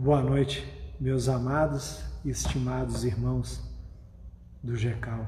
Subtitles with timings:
[0.00, 0.64] Boa noite,
[1.00, 3.60] meus amados e estimados irmãos
[4.62, 5.26] do GECAL.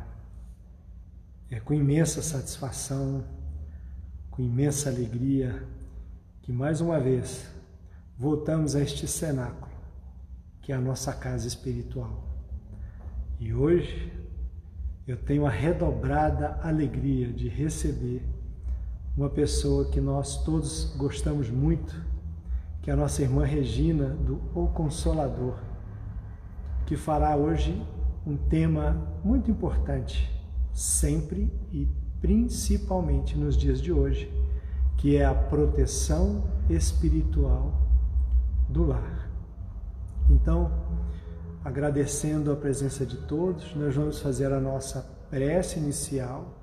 [1.50, 3.24] É com imensa satisfação,
[4.30, 5.66] com imensa alegria,
[6.40, 7.50] que mais uma vez
[8.16, 9.72] voltamos a este cenáculo,
[10.62, 12.22] que é a nossa casa espiritual.
[13.40, 14.12] E hoje
[15.04, 18.22] eu tenho a redobrada alegria de receber
[19.16, 22.08] uma pessoa que nós todos gostamos muito
[22.82, 25.58] que é a nossa irmã Regina, do O Consolador,
[26.86, 27.80] que fará hoje
[28.26, 30.30] um tema muito importante,
[30.72, 31.86] sempre e
[32.20, 34.32] principalmente nos dias de hoje,
[34.96, 37.72] que é a proteção espiritual
[38.68, 39.30] do lar.
[40.28, 40.70] Então,
[41.64, 46.56] agradecendo a presença de todos, nós vamos fazer a nossa prece inicial.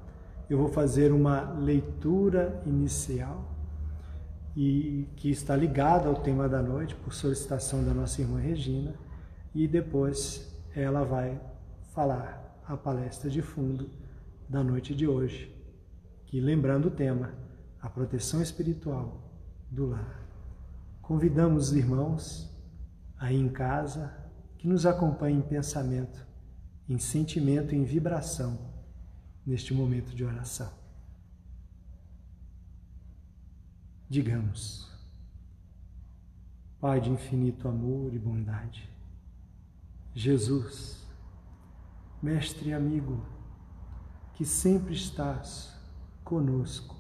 [0.50, 3.57] Eu vou fazer uma leitura inicial
[4.60, 8.96] e que está ligada ao tema da noite por solicitação da nossa irmã Regina
[9.54, 11.40] e depois ela vai
[11.94, 13.88] falar a palestra de fundo
[14.50, 15.56] da noite de hoje,
[16.26, 17.36] que lembrando o tema,
[17.80, 19.22] a proteção espiritual
[19.70, 20.28] do lar.
[21.04, 22.52] Convidamos os irmãos
[23.20, 24.12] aí em casa
[24.58, 26.26] que nos acompanhem em pensamento,
[26.90, 28.58] em sentimento, em vibração
[29.46, 30.87] neste momento de oração.
[34.10, 34.90] Digamos,
[36.80, 38.90] Pai de infinito amor e bondade,
[40.16, 41.06] Jesus,
[42.24, 43.26] Mestre e amigo,
[44.34, 45.78] que sempre estás
[46.24, 46.96] conosco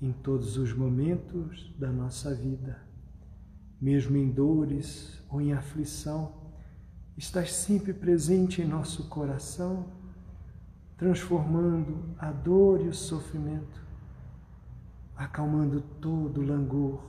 [0.00, 2.80] em todos os momentos da nossa vida,
[3.80, 6.52] mesmo em dores ou em aflição,
[7.16, 9.86] estás sempre presente em nosso coração,
[10.96, 13.81] transformando a dor e o sofrimento
[15.22, 17.00] acalmando todo o langor,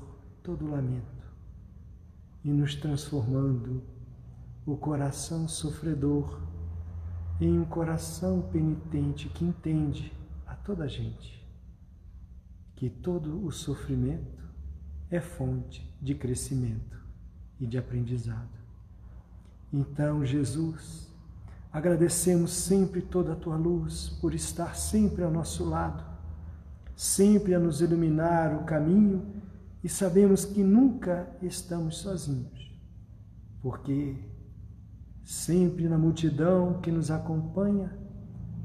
[0.44, 1.24] todo o lamento
[2.44, 3.82] e nos transformando
[4.66, 6.40] o coração sofredor
[7.42, 10.14] em um coração penitente que entende
[10.46, 11.42] a toda gente
[12.76, 14.44] que todo o sofrimento
[15.10, 16.98] é fonte de crescimento
[17.60, 18.50] e de aprendizado.
[19.72, 21.10] Então, Jesus,
[21.72, 26.13] agradecemos sempre toda a tua luz por estar sempre ao nosso lado
[26.96, 29.26] sempre a nos iluminar o caminho
[29.84, 32.72] e sabemos que nunca estamos sozinhos,
[33.62, 34.16] porque
[35.24, 37.98] sempre na multidão que nos acompanha,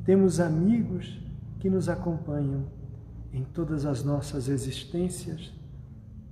[0.04, 1.20] temos amigos
[1.58, 2.70] que nos acompanham
[3.32, 5.52] em todas as nossas existências,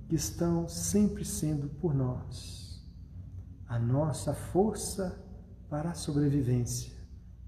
[0.07, 2.81] que estão sempre sendo por nós.
[3.67, 5.21] A nossa força
[5.69, 6.93] para a sobrevivência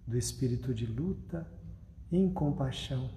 [0.05, 1.47] do espírito de luta
[2.11, 3.09] em compaixão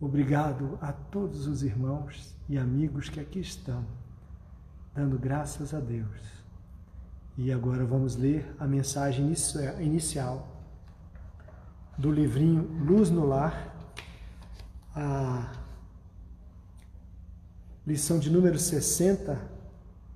[0.00, 3.84] Obrigado a todos os irmãos e amigos que aqui estão,
[4.94, 6.20] dando graças a Deus.
[7.36, 9.32] E agora vamos ler a mensagem
[9.80, 10.46] inicial
[11.96, 13.74] do livrinho Luz no Lar,
[14.94, 15.50] a
[17.84, 19.36] lição de número 60,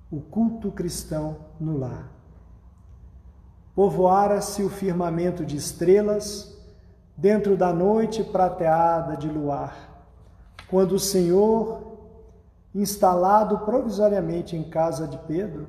[0.09, 2.09] o culto cristão no lar.
[3.73, 6.52] Povoara-se o firmamento de estrelas,
[7.15, 10.05] dentro da noite prateada de luar,
[10.69, 11.99] quando o Senhor,
[12.73, 15.67] instalado provisoriamente em casa de Pedro,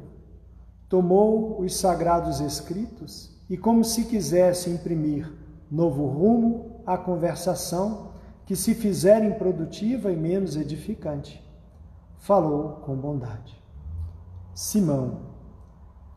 [0.88, 5.30] tomou os sagrados escritos e, como se quisesse imprimir
[5.70, 8.12] novo rumo à conversação
[8.46, 11.42] que se fizera improdutiva e menos edificante,
[12.18, 13.62] falou com bondade.
[14.54, 15.34] Simão,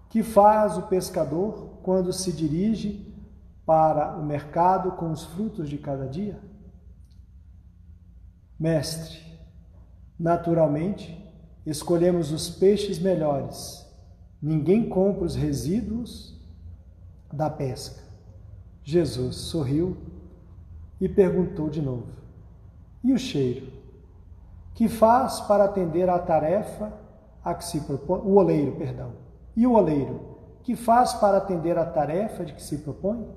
[0.09, 3.13] que faz o pescador quando se dirige
[3.67, 6.39] para o mercado com os frutos de cada dia?
[8.57, 9.21] Mestre,
[10.17, 11.21] naturalmente,
[11.65, 13.85] escolhemos os peixes melhores.
[14.41, 16.39] Ninguém compra os resíduos
[17.31, 18.01] da pesca.
[18.81, 19.97] Jesus sorriu
[21.01, 22.07] e perguntou de novo:
[23.03, 23.67] E o cheiro?
[24.75, 26.93] Que faz para atender à tarefa
[27.43, 28.21] a que se propõe?
[28.21, 29.11] O oleiro, perdão.
[29.57, 30.37] E o oleiro?
[30.63, 33.27] Que faz para atender à tarefa de que se propõe?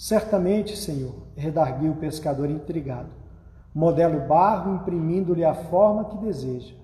[0.00, 3.10] Certamente, Senhor, redarguiu o pescador intrigado.
[3.74, 6.74] Modela o barro, imprimindo-lhe a forma que deseja.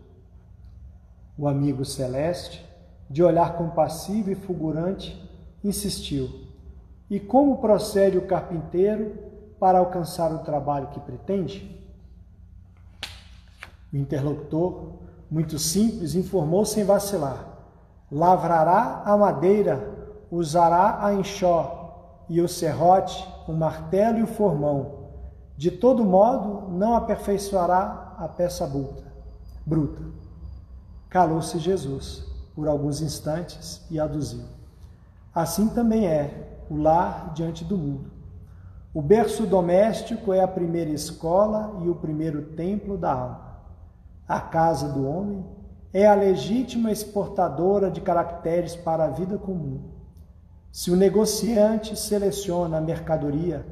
[1.38, 2.62] O amigo celeste,
[3.08, 5.18] de olhar compassivo e fulgurante,
[5.64, 6.28] insistiu:
[7.08, 9.14] E como procede o carpinteiro
[9.58, 11.74] para alcançar o trabalho que pretende?
[13.90, 14.98] O interlocutor,
[15.30, 17.48] muito simples, informou sem vacilar:
[18.12, 21.75] Lavrará a madeira, usará a enxó,
[22.28, 25.06] e o serrote, o martelo e o formão.
[25.56, 29.04] De todo modo, não aperfeiçoará a peça bruta.
[29.64, 30.02] bruta.
[31.08, 32.24] Calou-se Jesus
[32.54, 34.44] por alguns instantes e aduziu.
[35.34, 38.10] Assim também é o lar diante do mundo.
[38.92, 43.46] O berço doméstico é a primeira escola e o primeiro templo da alma.
[44.26, 45.44] A casa do homem
[45.92, 49.95] é a legítima exportadora de caracteres para a vida comum.
[50.76, 53.66] Se o negociante seleciona a mercadoria,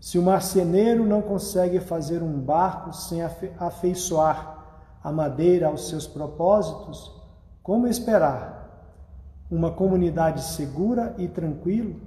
[0.00, 3.22] se o marceneiro não consegue fazer um barco sem
[3.56, 4.58] afeiçoar
[5.00, 7.14] a madeira aos seus propósitos,
[7.62, 8.68] como esperar
[9.48, 12.00] uma comunidade segura e tranquilo,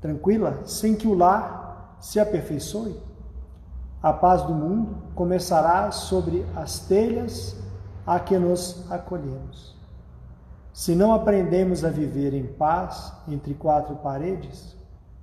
[0.00, 2.98] tranquila sem que o lar se aperfeiçoe.
[4.02, 7.54] A paz do mundo começará sobre as telhas
[8.06, 9.78] a que nos acolhemos.
[10.72, 14.76] Se não aprendemos a viver em paz entre quatro paredes,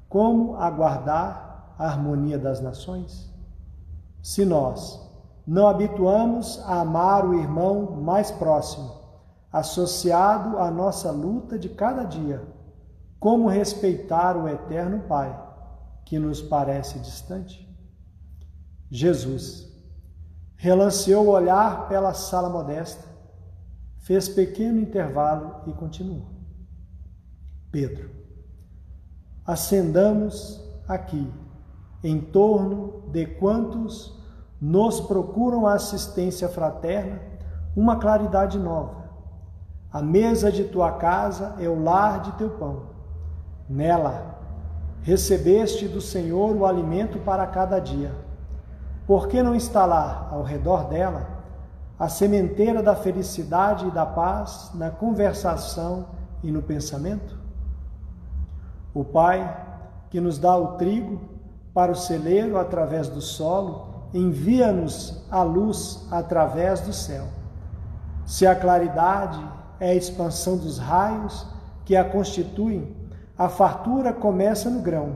[0.10, 3.30] como aguardar a harmonia das nações?
[4.22, 5.00] Se nós
[5.46, 8.92] não habituamos a amar o irmão mais próximo,
[9.52, 12.42] associado à nossa luta de cada dia,
[13.20, 15.48] como respeitar o eterno Pai?
[16.08, 17.68] que nos parece distante?
[18.90, 19.68] Jesus
[20.56, 23.04] relanceou o olhar pela sala modesta,
[24.07, 26.27] fez pequeno intervalo e continuou.
[27.69, 28.09] Pedro,
[29.45, 31.30] acendamos aqui,
[32.01, 34.18] em torno de quantos
[34.62, 37.19] nos procuram a assistência fraterna,
[37.75, 39.09] uma claridade nova.
[39.92, 42.83] A mesa de tua casa é o lar de teu pão.
[43.69, 44.36] Nela
[45.01, 48.13] Recebeste do Senhor o alimento para cada dia.
[49.06, 51.37] Por que não instalar ao redor dela
[52.00, 56.08] a sementeira da felicidade e da paz na conversação
[56.44, 57.38] e no pensamento?
[58.94, 59.66] O Pai,
[60.10, 61.22] que nos dá o trigo
[61.74, 67.26] para o celeiro através do solo, envia-nos a luz através do céu.
[68.26, 69.40] Se a claridade
[69.80, 71.46] é a expansão dos raios
[71.86, 72.96] que a constituem,
[73.38, 75.16] a fartura começa no grão.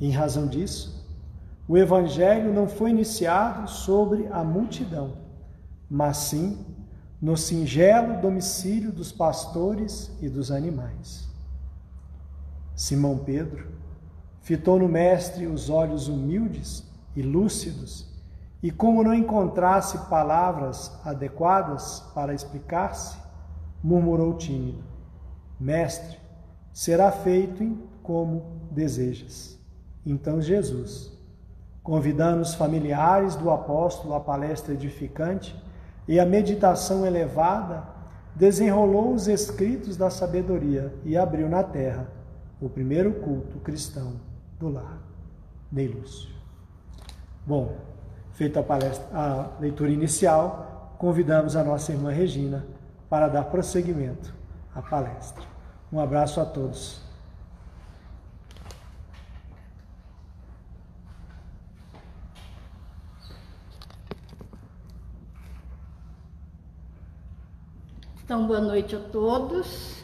[0.00, 1.06] Em razão disso,
[1.68, 5.12] o Evangelho não foi iniciado sobre a multidão,
[5.88, 6.64] mas sim
[7.20, 11.28] no singelo domicílio dos pastores e dos animais.
[12.74, 13.68] Simão Pedro
[14.42, 16.84] fitou no Mestre os olhos humildes
[17.14, 18.06] e lúcidos,
[18.62, 23.16] e como não encontrasse palavras adequadas para explicar-se,
[23.82, 24.84] murmurou tímido:
[25.58, 26.18] Mestre,
[26.72, 29.58] será feito como desejas.
[30.04, 31.12] Então Jesus,
[31.82, 35.56] convidando os familiares do apóstolo à palestra edificante
[36.08, 37.82] e à meditação elevada,
[38.34, 42.06] desenrolou os escritos da sabedoria e abriu na terra
[42.60, 44.14] o primeiro culto cristão
[44.58, 44.98] do lar.
[45.70, 46.30] Ney Lúcio.
[47.44, 47.76] Bom,
[48.32, 52.66] feita a, palestra, a leitura inicial, convidamos a nossa irmã Regina
[53.08, 54.34] para dar prosseguimento
[54.74, 55.44] à palestra.
[55.92, 57.05] Um abraço a todos.
[68.26, 70.02] Então, boa noite a todos.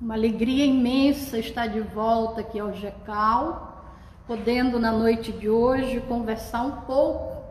[0.00, 3.94] Uma alegria imensa estar de volta aqui ao GECAL,
[4.26, 7.44] podendo na noite de hoje conversar um pouco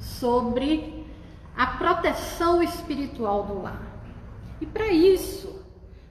[0.00, 1.06] sobre
[1.56, 3.80] a proteção espiritual do lar.
[4.60, 5.62] E para isso,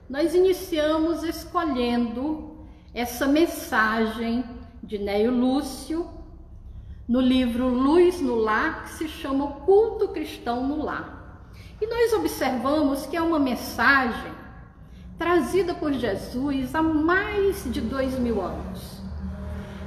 [0.08, 2.56] nós iniciamos escolhendo
[2.94, 4.42] essa mensagem
[4.82, 6.08] de Neio Lúcio
[7.06, 11.15] no livro Luz no Lar, que se chama o Culto Cristão no Lar.
[11.80, 14.32] E nós observamos que é uma mensagem
[15.18, 19.00] trazida por Jesus há mais de dois mil anos.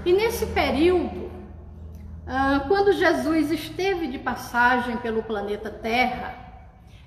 [0.06, 1.30] E nesse período,
[2.28, 6.36] ah, quando Jesus esteve de passagem pelo planeta Terra,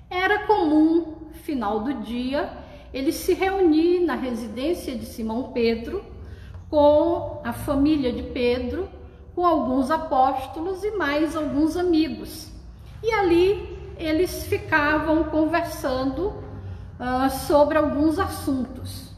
[0.09, 2.51] era comum, final do dia,
[2.93, 6.03] ele se reunir na residência de Simão Pedro
[6.69, 8.89] com a família de Pedro,
[9.33, 12.51] com alguns apóstolos e mais alguns amigos.
[13.01, 16.27] E ali eles ficavam conversando
[16.99, 19.13] uh, sobre alguns assuntos.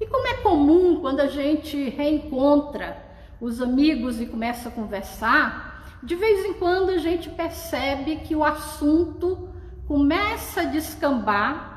[0.00, 3.04] E como é comum quando a gente reencontra
[3.40, 8.44] os amigos e começa a conversar, de vez em quando a gente percebe que o
[8.44, 9.48] assunto
[9.86, 11.68] começa a descambar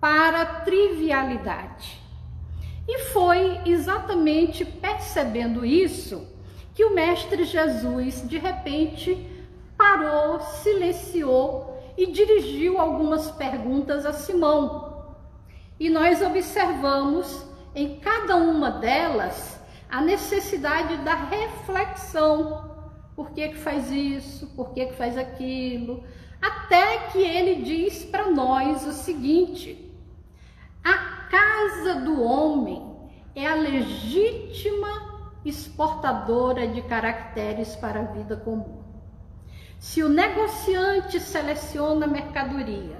[0.00, 2.00] para a trivialidade.
[2.86, 6.26] E foi exatamente percebendo isso
[6.74, 9.33] que o Mestre Jesus de repente
[9.84, 15.14] parou, silenciou e dirigiu algumas perguntas a Simão.
[15.78, 19.60] E nós observamos em cada uma delas
[19.90, 22.72] a necessidade da reflexão
[23.14, 26.02] por que, que faz isso, por que, que faz aquilo,
[26.40, 29.94] até que ele diz para nós o seguinte:
[30.82, 30.94] a
[31.28, 38.83] casa do homem é a legítima exportadora de caracteres para a vida comum.
[39.78, 42.96] Se o negociante seleciona mercadoria,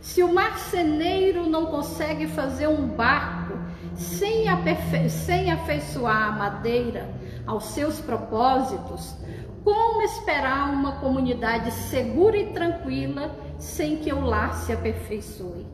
[0.00, 3.58] se o marceneiro não consegue fazer um barco
[3.94, 4.46] sem,
[5.08, 7.12] sem afeiçoar a madeira
[7.46, 9.14] aos seus propósitos,
[9.62, 15.66] como esperar uma comunidade segura e tranquila sem que o lar se aperfeiçoe?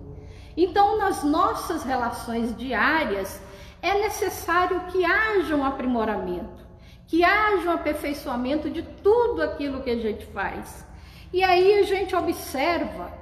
[0.56, 3.40] Então, nas nossas relações diárias,
[3.80, 6.65] é necessário que haja um aprimoramento,
[7.06, 10.86] que haja um aperfeiçoamento de tudo aquilo que a gente faz.
[11.32, 13.12] E aí a gente observa,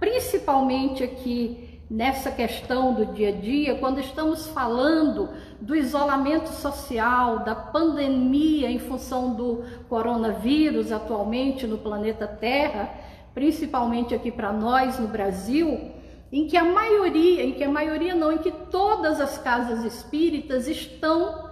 [0.00, 5.30] principalmente aqui nessa questão do dia a dia, quando estamos falando
[5.60, 12.92] do isolamento social, da pandemia em função do coronavírus atualmente no planeta Terra,
[13.32, 15.92] principalmente aqui para nós no Brasil,
[16.30, 20.68] em que a maioria, em que a maioria não, em que todas as casas espíritas
[20.68, 21.48] estão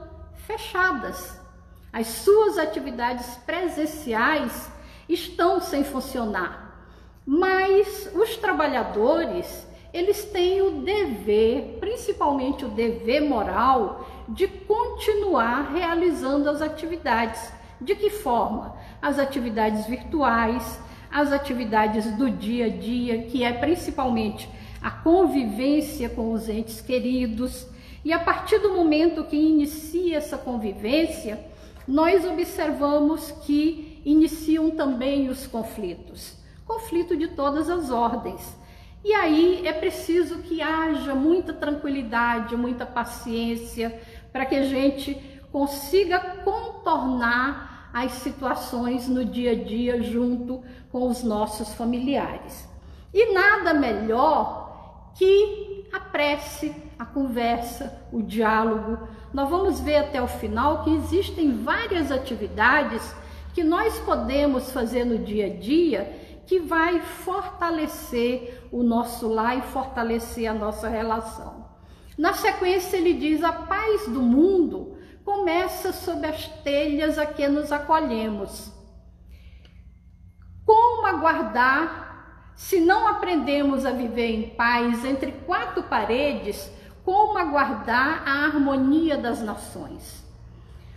[0.46, 1.35] fechadas.
[1.96, 4.70] As suas atividades presenciais
[5.08, 6.90] estão sem funcionar.
[7.24, 16.60] Mas os trabalhadores, eles têm o dever, principalmente o dever moral, de continuar realizando as
[16.60, 17.50] atividades.
[17.80, 18.76] De que forma?
[19.00, 20.78] As atividades virtuais,
[21.10, 24.46] as atividades do dia a dia, que é principalmente
[24.82, 27.66] a convivência com os entes queridos.
[28.04, 31.55] E a partir do momento que inicia essa convivência,
[31.86, 38.56] nós observamos que iniciam também os conflitos conflito de todas as ordens.
[39.04, 44.00] E aí é preciso que haja muita tranquilidade, muita paciência,
[44.32, 45.14] para que a gente
[45.52, 52.68] consiga contornar as situações no dia a dia junto com os nossos familiares.
[53.14, 59.06] E nada melhor que a prece, a conversa, o diálogo.
[59.32, 63.14] Nós vamos ver até o final que existem várias atividades
[63.54, 69.62] que nós podemos fazer no dia a dia que vai fortalecer o nosso lar e
[69.62, 71.66] fortalecer a nossa relação.
[72.16, 77.72] Na sequência, ele diz: a paz do mundo começa sob as telhas a que nos
[77.72, 78.72] acolhemos.
[80.64, 86.70] Como aguardar se não aprendemos a viver em paz entre quatro paredes,
[87.06, 90.24] como aguardar a harmonia das nações?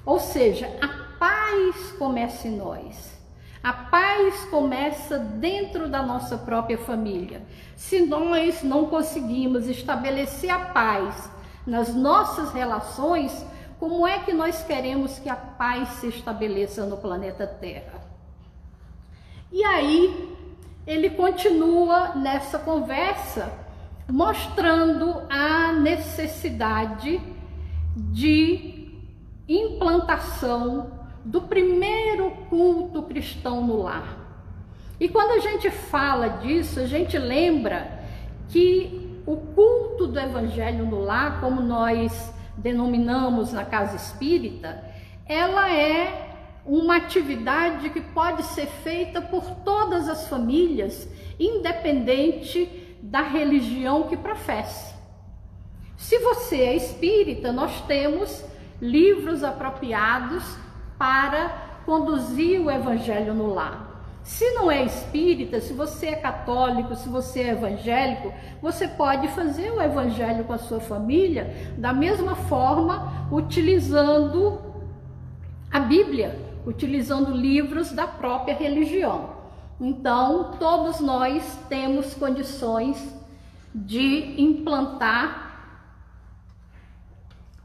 [0.04, 0.88] Ou seja, a
[1.20, 3.16] paz começa em nós.
[3.62, 7.44] A paz começa dentro da nossa própria família.
[7.76, 11.30] Se nós não conseguimos estabelecer a paz
[11.64, 13.46] nas nossas relações,
[13.78, 18.02] como é que nós queremos que a paz se estabeleça no planeta Terra?
[19.52, 20.36] E aí,
[20.88, 23.69] ele continua nessa conversa
[24.10, 27.22] mostrando a necessidade
[27.96, 28.90] de
[29.48, 30.92] implantação
[31.24, 34.18] do primeiro culto cristão no lar.
[35.00, 38.00] E quando a gente fala disso, a gente lembra
[38.50, 44.84] que o culto do evangelho no lar, como nós denominamos na casa espírita,
[45.26, 46.30] ela é
[46.66, 51.08] uma atividade que pode ser feita por todas as famílias,
[51.40, 54.94] independente da religião que professe.
[55.98, 58.44] Se você é espírita, nós temos
[58.82, 60.44] livros apropriados
[60.98, 61.50] para
[61.86, 63.90] conduzir o evangelho no lar.
[64.24, 69.72] Se não é espírita, se você é católico, se você é evangélico, você pode fazer
[69.72, 74.62] o evangelho com a sua família da mesma forma, utilizando
[75.72, 79.39] a Bíblia, utilizando livros da própria religião.
[79.80, 83.02] Então, todos nós temos condições
[83.74, 85.50] de implantar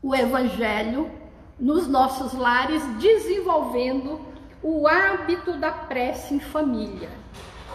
[0.00, 1.11] o Evangelho
[1.59, 4.21] nos nossos lares, desenvolvendo
[4.62, 7.11] o hábito da prece em família.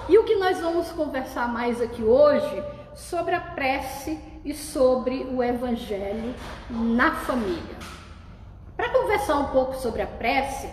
[0.08, 2.64] E o que nós vamos conversar mais aqui hoje
[2.96, 6.34] sobre a prece e sobre o Evangelho
[6.70, 7.78] na família.
[8.78, 10.70] Para conversar um pouco sobre a prece,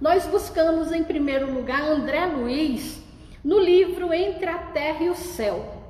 [0.00, 3.01] nós buscamos em primeiro lugar André Luiz
[3.44, 5.82] no livro Entre a Terra e o Céu.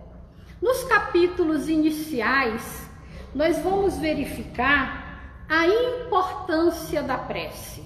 [0.61, 2.89] Nos capítulos iniciais,
[3.35, 7.85] nós vamos verificar a importância da prece.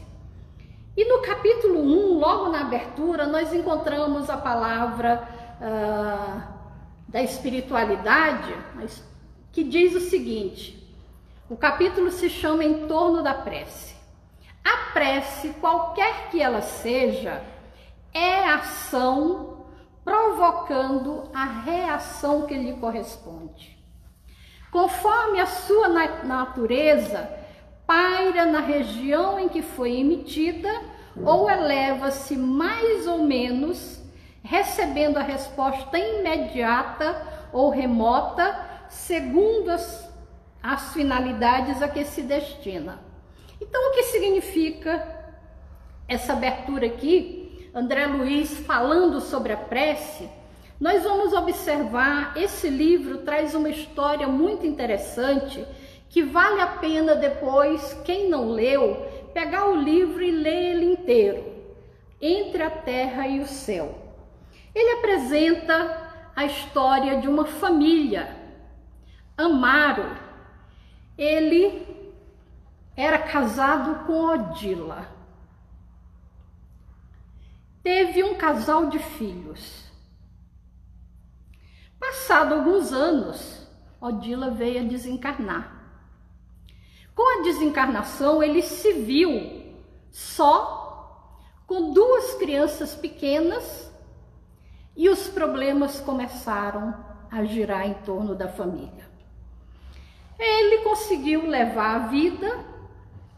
[0.96, 5.26] E no capítulo 1, logo na abertura, nós encontramos a palavra
[5.60, 6.42] uh,
[7.08, 8.54] da espiritualidade,
[9.52, 10.86] que diz o seguinte:
[11.50, 13.94] o capítulo se chama Em torno da prece.
[14.64, 17.42] A prece, qualquer que ela seja,
[18.12, 19.55] é ação
[20.06, 23.76] provocando a reação que lhe corresponde.
[24.70, 27.28] Conforme a sua natureza,
[27.84, 30.70] paira na região em que foi emitida
[31.24, 34.00] ou eleva-se mais ou menos,
[34.44, 40.08] recebendo a resposta imediata ou remota, segundo as,
[40.62, 43.00] as finalidades a que se destina.
[43.60, 45.04] Então, o que significa
[46.06, 47.35] essa abertura aqui?
[47.76, 50.30] André Luiz falando sobre a prece,
[50.80, 55.62] nós vamos observar esse livro traz uma história muito interessante
[56.08, 61.52] que vale a pena depois, quem não leu, pegar o livro e ler ele inteiro,
[62.18, 63.94] Entre a Terra e o Céu.
[64.74, 68.34] Ele apresenta a história de uma família.
[69.36, 70.16] Amaro,
[71.18, 71.86] ele
[72.96, 75.15] era casado com Odila.
[77.86, 79.84] Teve um casal de filhos.
[82.00, 83.64] Passado alguns anos,
[84.00, 86.02] Odila veio a desencarnar.
[87.14, 89.72] Com a desencarnação, ele se viu
[90.10, 93.88] só com duas crianças pequenas
[94.96, 96.92] e os problemas começaram
[97.30, 99.08] a girar em torno da família.
[100.36, 102.64] Ele conseguiu levar a vida,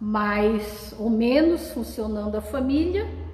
[0.00, 3.27] mais ou menos funcionando a família,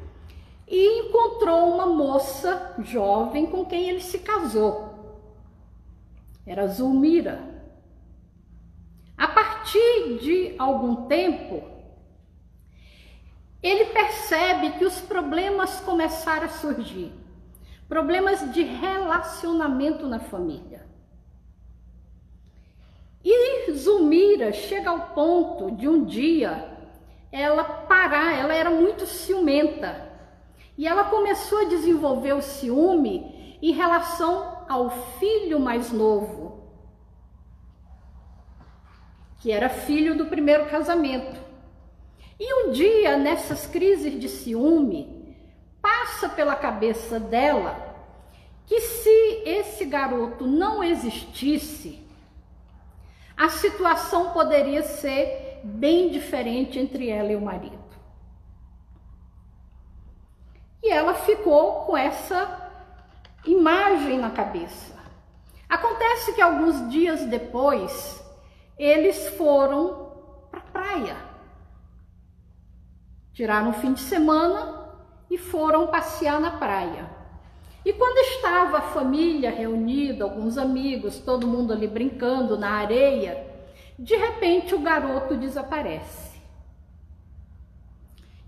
[0.75, 4.93] e encontrou uma moça jovem com quem ele se casou.
[6.45, 7.63] Era Zulmira.
[9.17, 11.63] A partir de algum tempo,
[13.63, 17.13] ele percebe que os problemas começaram a surgir.
[17.89, 20.85] Problemas de relacionamento na família.
[23.23, 26.75] E Zulmira chega ao ponto de um dia
[27.31, 30.14] ela parar, ela era muito ciumenta.
[30.77, 36.65] E ela começou a desenvolver o ciúme em relação ao filho mais novo,
[39.41, 41.41] que era filho do primeiro casamento.
[42.39, 45.37] E um dia, nessas crises de ciúme,
[45.81, 47.95] passa pela cabeça dela
[48.67, 52.03] que se esse garoto não existisse,
[53.37, 57.84] a situação poderia ser bem diferente entre ela e o marido.
[60.85, 62.71] E ela ficou com essa
[63.47, 64.95] imagem na cabeça.
[65.67, 68.23] Acontece que alguns dias depois,
[68.79, 70.13] eles foram
[70.51, 71.17] para a praia.
[73.33, 74.91] Tiraram o fim de semana
[75.31, 77.09] e foram passear na praia.
[77.83, 83.51] E quando estava a família reunida, alguns amigos, todo mundo ali brincando na areia,
[83.99, 86.34] de repente o garoto desaparece.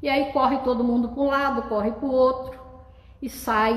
[0.06, 2.60] E aí corre todo mundo para um lado, corre para o outro
[3.20, 3.74] e sai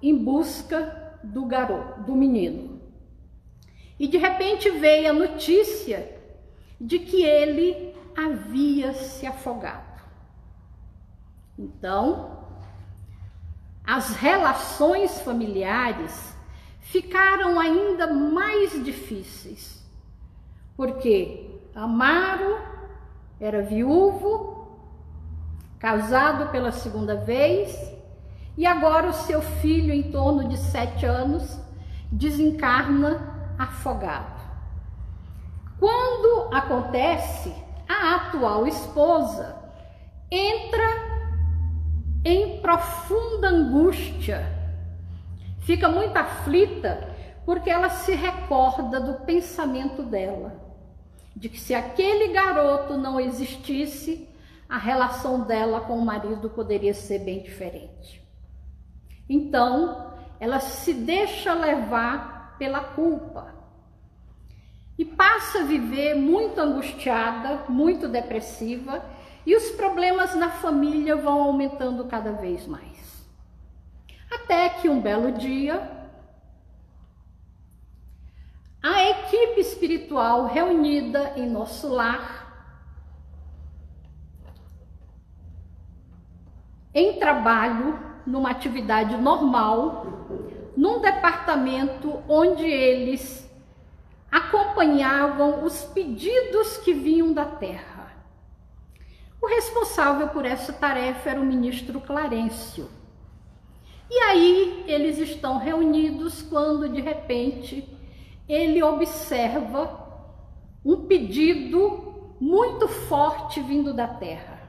[0.00, 2.80] em busca do garoto, do menino.
[3.98, 6.18] E de repente veio a notícia
[6.80, 10.02] de que ele havia se afogado.
[11.58, 12.38] Então,
[13.86, 16.34] as relações familiares
[16.80, 19.86] ficaram ainda mais difíceis,
[20.74, 22.58] porque Amaro
[23.38, 24.59] era viúvo,
[25.80, 27.74] casado pela segunda vez,
[28.56, 31.58] e agora o seu filho, em torno de sete anos,
[32.12, 34.40] desencarna afogado.
[35.78, 37.54] Quando acontece,
[37.88, 39.56] a atual esposa
[40.30, 40.84] entra
[42.24, 44.46] em profunda angústia,
[45.60, 47.08] fica muito aflita
[47.46, 50.52] porque ela se recorda do pensamento dela,
[51.34, 54.29] de que se aquele garoto não existisse,
[54.70, 58.24] a relação dela com o marido poderia ser bem diferente.
[59.28, 63.52] Então, ela se deixa levar pela culpa.
[64.96, 69.04] E passa a viver muito angustiada, muito depressiva,
[69.44, 73.26] e os problemas na família vão aumentando cada vez mais.
[74.30, 75.90] Até que um belo dia,
[78.80, 82.39] a equipe espiritual reunida em nosso lar,
[86.94, 90.06] em trabalho, numa atividade normal,
[90.76, 93.48] num departamento onde eles
[94.30, 98.12] acompanhavam os pedidos que vinham da terra.
[99.42, 102.88] O responsável por essa tarefa era o ministro Clarencio.
[104.10, 107.88] E aí eles estão reunidos quando de repente
[108.48, 110.08] ele observa
[110.84, 114.59] um pedido muito forte vindo da terra.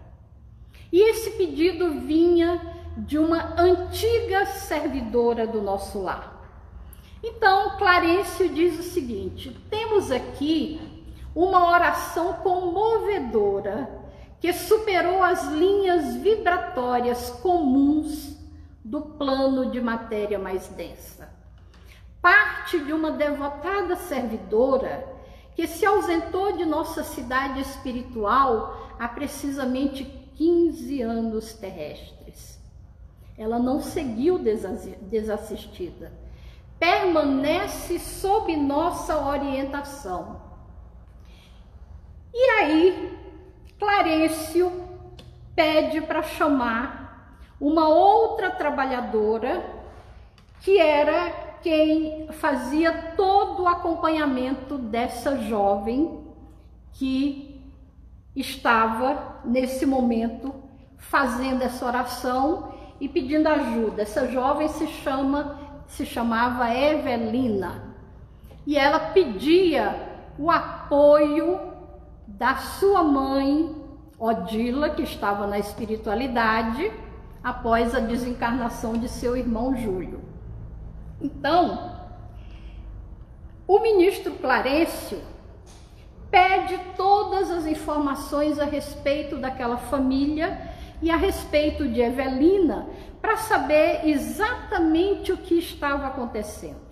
[0.92, 2.62] E esse pedido vinha
[2.98, 6.42] de uma antiga servidora do nosso lar.
[7.24, 10.82] Então, Clarencio diz o seguinte: temos aqui
[11.34, 14.02] uma oração comovedora
[14.40, 18.36] que superou as linhas vibratórias comuns
[18.84, 21.32] do plano de matéria mais densa.
[22.22, 25.08] Parte de uma devotada servidora
[25.56, 32.60] que se ausentou de nossa cidade espiritual há precisamente 15 anos terrestres.
[33.38, 36.12] Ela não seguiu desassistida,
[36.80, 40.42] permanece sob nossa orientação.
[42.34, 43.20] E aí,
[43.78, 44.72] Clarencio
[45.56, 49.64] pede para chamar uma outra trabalhadora
[50.62, 51.30] que era
[51.62, 56.26] quem fazia todo o acompanhamento dessa jovem
[56.94, 57.51] que
[58.36, 60.54] estava nesse momento
[60.98, 64.04] fazendo essa oração e pedindo ajuda.
[64.04, 67.91] Essa jovem se chama se chamava Evelina
[68.65, 69.94] e ela pedia
[70.38, 71.60] o apoio
[72.26, 73.76] da sua mãe,
[74.17, 76.91] Odila, que estava na espiritualidade,
[77.44, 80.22] após a desencarnação de seu irmão Júlio.
[81.20, 81.98] Então,
[83.67, 85.20] o ministro Clarencio
[86.32, 92.88] pede todas as informações a respeito daquela família e a respeito de Evelina
[93.22, 96.91] para saber exatamente o que estava acontecendo.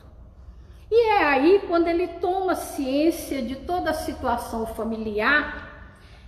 [0.92, 5.70] E é aí quando ele toma ciência de toda a situação familiar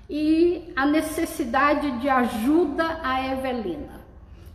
[0.09, 4.01] e a necessidade de ajuda a Evelina.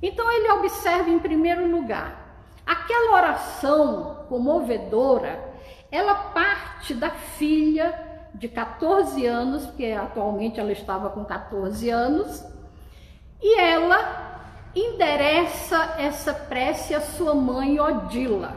[0.00, 2.24] Então ele observa em primeiro lugar
[2.64, 5.54] aquela oração comovedora,
[5.90, 8.05] ela parte da filha
[8.38, 12.44] de 14 anos, porque atualmente ela estava com 14 anos,
[13.40, 14.40] e ela
[14.74, 18.56] endereça essa prece à sua mãe Odila.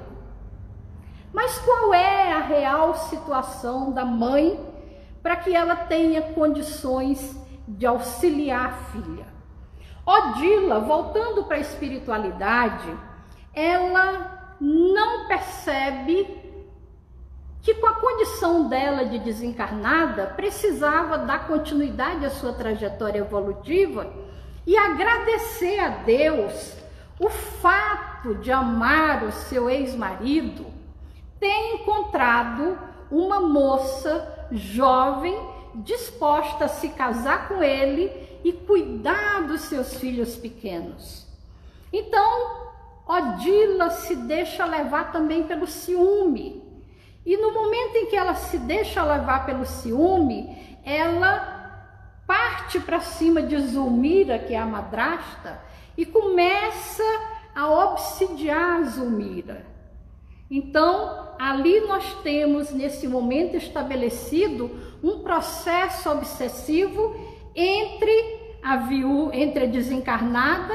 [1.33, 4.59] Mas qual é a real situação da mãe
[5.21, 7.37] para que ela tenha condições
[7.67, 9.27] de auxiliar a filha?
[10.05, 12.91] Odila, voltando para a espiritualidade,
[13.53, 16.38] ela não percebe
[17.61, 24.11] que com a condição dela de desencarnada, precisava dar continuidade à sua trajetória evolutiva
[24.65, 26.77] e agradecer a Deus
[27.19, 30.79] o fato de amar o seu ex-marido
[31.39, 32.77] tem encontrado
[33.09, 35.37] uma moça jovem
[35.75, 38.11] disposta a se casar com ele
[38.43, 41.25] e cuidar dos seus filhos pequenos.
[41.93, 42.69] Então,
[43.07, 46.68] Odila se deixa levar também pelo ciúme.
[47.29, 50.49] E no momento em que ela se deixa levar pelo ciúme,
[50.83, 51.59] ela
[52.25, 55.61] parte para cima de Zulmira, que é a madrasta,
[55.95, 57.03] e começa
[57.55, 59.63] a obsidiar Zulmira.
[60.49, 64.71] Então, ali nós temos, nesse momento estabelecido,
[65.03, 67.15] um processo obsessivo
[67.53, 70.73] entre a viú, entre a desencarnada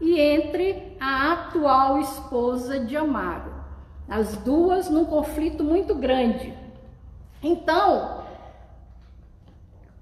[0.00, 3.51] e entre a atual esposa de Amaro.
[4.12, 6.52] As duas num conflito muito grande.
[7.42, 8.26] Então,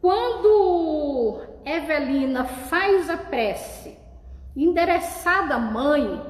[0.03, 3.97] quando Evelina faz a prece
[4.57, 6.21] endereçada à mãe,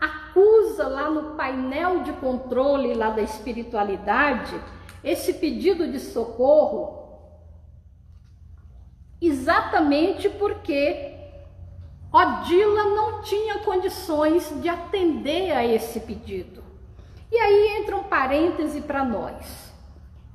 [0.00, 4.58] acusa lá no painel de controle lá da espiritualidade
[5.04, 7.28] esse pedido de socorro
[9.20, 11.14] exatamente porque
[12.10, 16.67] Odila não tinha condições de atender a esse pedido.
[17.30, 19.72] E aí entra um parêntese para nós.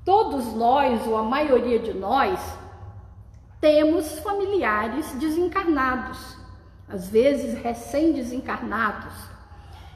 [0.06, 2.40] Todos nós, ou a maioria de nós,
[3.62, 6.38] temos familiares desencarnados,
[6.88, 9.34] às vezes recém-desencarnados,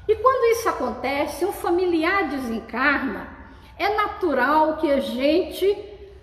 [0.07, 3.27] e quando isso acontece, um familiar desencarna,
[3.77, 5.77] é natural que a gente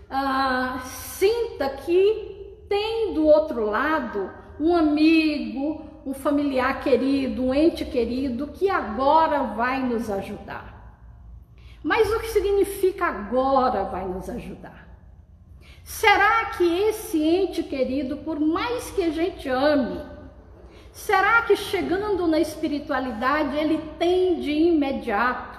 [0.08, 8.48] ah, sinta que tem do outro lado um amigo, um familiar querido, um ente querido
[8.48, 10.98] que agora vai nos ajudar.
[11.82, 14.88] Mas o que significa agora vai nos ajudar?
[15.82, 20.00] Será que esse ente querido, por mais que a gente ame,
[20.94, 25.58] Será que chegando na espiritualidade ele tem de imediato,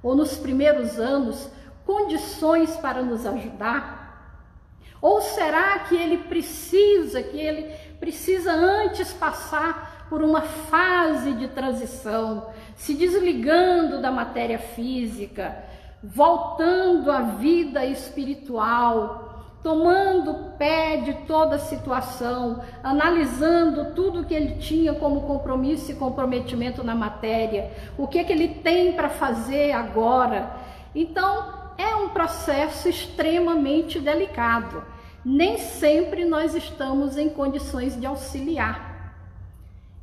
[0.00, 1.50] ou nos primeiros anos,
[1.84, 4.54] condições para nos ajudar?
[5.02, 12.48] Ou será que ele precisa, que ele precisa antes passar por uma fase de transição,
[12.76, 15.56] se desligando da matéria física,
[16.02, 19.26] voltando à vida espiritual,
[19.62, 26.84] tomando pé de toda a situação, analisando tudo que ele tinha como compromisso e comprometimento
[26.84, 30.50] na matéria, o que, que ele tem para fazer agora.
[30.94, 34.84] Então, é um processo extremamente delicado.
[35.28, 39.12] Nem sempre nós estamos em condições de auxiliar.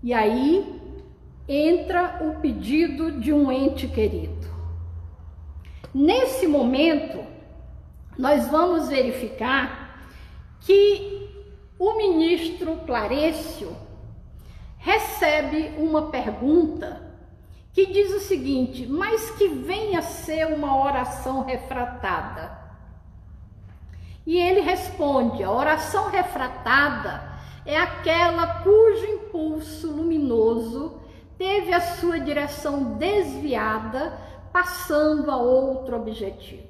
[0.04, 0.82] E aí
[1.48, 4.46] entra o pedido de um ente querido.
[5.94, 7.26] Nesse momento,
[8.20, 10.10] nós vamos verificar
[10.60, 11.30] que
[11.80, 13.74] o ministro Clarécio
[14.78, 17.02] recebe uma pergunta
[17.72, 22.63] que diz o seguinte: mas que venha ser uma oração refratada.
[24.26, 27.24] E ele responde: a oração refratada
[27.66, 31.00] é aquela cujo impulso luminoso
[31.38, 34.18] teve a sua direção desviada,
[34.52, 36.68] passando a outro objetivo.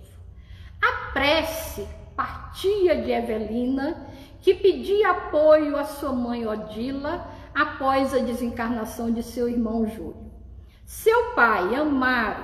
[0.81, 4.07] A prece partia de Evelina,
[4.41, 10.31] que pedia apoio à sua mãe Odila após a desencarnação de seu irmão Júlio.
[10.85, 12.43] Seu pai, Amaro,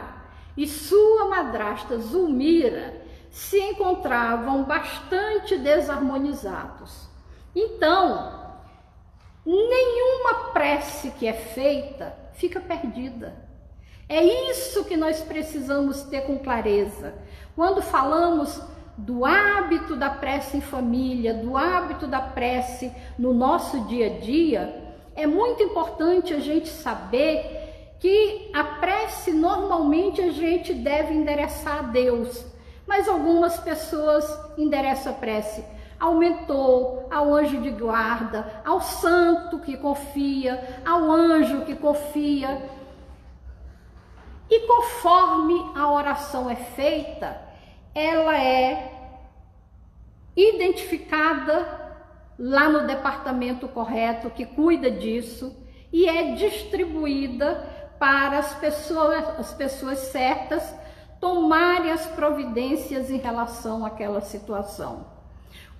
[0.55, 3.01] e sua madrasta Zulmira
[3.39, 7.07] se encontravam bastante desarmonizados.
[7.55, 8.37] Então,
[9.45, 13.33] nenhuma prece que é feita fica perdida.
[14.09, 14.21] É
[14.51, 17.13] isso que nós precisamos ter com clareza.
[17.55, 18.61] Quando falamos
[18.97, 24.95] do hábito da prece em família, do hábito da prece no nosso dia a dia,
[25.15, 31.83] é muito importante a gente saber que a prece normalmente a gente deve endereçar a
[31.83, 32.45] Deus,
[32.89, 35.63] mas algumas pessoas endereçam a prece
[35.99, 42.67] ao mentor, ao anjo de guarda, ao santo que confia, ao anjo que confia.
[44.49, 47.39] E conforme a oração é feita,
[47.93, 48.91] ela é
[50.35, 51.67] identificada
[52.39, 55.55] lá no departamento correto que cuida disso
[55.93, 57.63] e é distribuída
[57.99, 60.73] para as pessoas, as pessoas certas
[61.19, 65.05] tomarem as providências em relação àquela situação.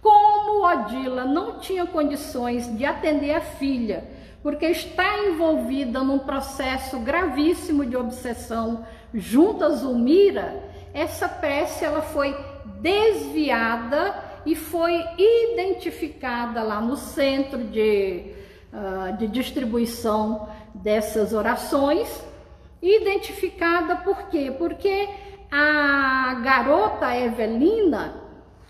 [0.02, 4.08] Como Odila não tinha condições de atender a filha
[4.42, 12.36] porque está envolvida num processo gravíssimo de obsessão junto a Zulmira, essa prece ela foi
[12.82, 18.32] desviada e foi identificada lá no centro de,
[18.72, 22.24] uh, de distribuição dessas orações.
[22.82, 24.56] Identificada por quê?
[24.58, 25.10] Porque
[25.52, 28.14] a garota Evelina,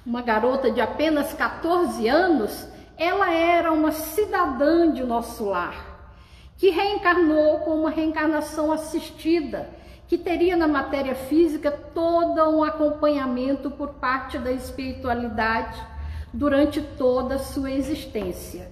[0.06, 5.76] uma garota de apenas 14 anos, ela era uma cidadã de nosso lar,
[6.58, 9.70] que reencarnou com uma reencarnação assistida,
[10.08, 15.80] que teria na matéria física todo um acompanhamento por parte da espiritualidade
[16.34, 18.72] durante toda a sua existência.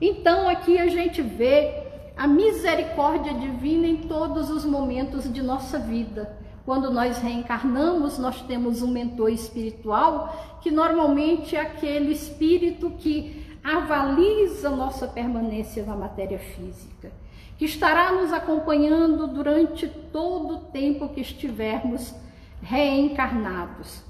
[0.00, 6.37] Então aqui a gente vê a misericórdia divina em todos os momentos de nossa vida.
[6.68, 14.68] Quando nós reencarnamos, nós temos um mentor espiritual que normalmente é aquele espírito que avaliza
[14.68, 17.10] nossa permanência na matéria física,
[17.56, 22.14] que estará nos acompanhando durante todo o tempo que estivermos
[22.60, 24.02] reencarnados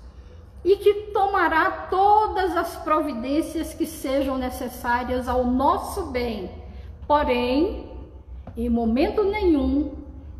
[0.64, 6.50] e que tomará todas as providências que sejam necessárias ao nosso bem.
[7.06, 7.88] Porém,
[8.56, 9.92] em momento nenhum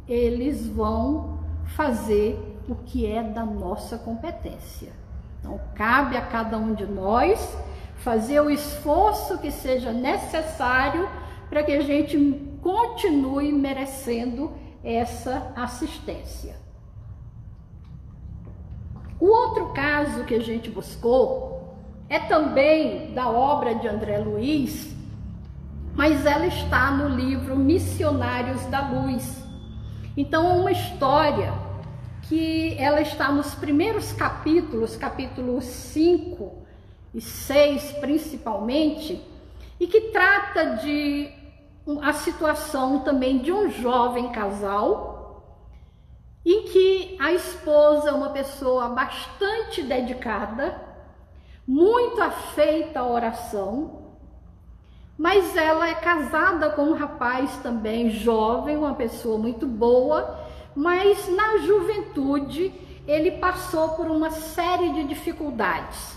[0.09, 1.38] eles vão
[1.69, 4.93] fazer o que é da nossa competência.
[5.41, 7.57] Então, cabe a cada um de nós
[7.97, 11.09] fazer o esforço que seja necessário
[11.49, 12.17] para que a gente
[12.63, 14.53] continue merecendo
[14.83, 16.57] essa assistência.
[19.21, 21.75] O outro caso que a gente buscou
[22.09, 24.95] é também da obra de André Luiz,
[25.95, 29.48] mas ela está no livro Missionários da Luz.
[30.21, 31.55] Então, uma história
[32.23, 36.67] que ela está nos primeiros capítulos, capítulo 5
[37.15, 39.25] e 6 principalmente,
[39.79, 41.31] e que trata de
[42.03, 45.63] a situação também de um jovem casal
[46.45, 50.83] em que a esposa é uma pessoa bastante dedicada,
[51.65, 54.08] muito afeita à oração,
[55.19, 61.59] mas ela é casada com um rapaz também jovem, uma pessoa muito boa, mas na
[61.59, 62.73] juventude
[63.05, 66.17] ele passou por uma série de dificuldades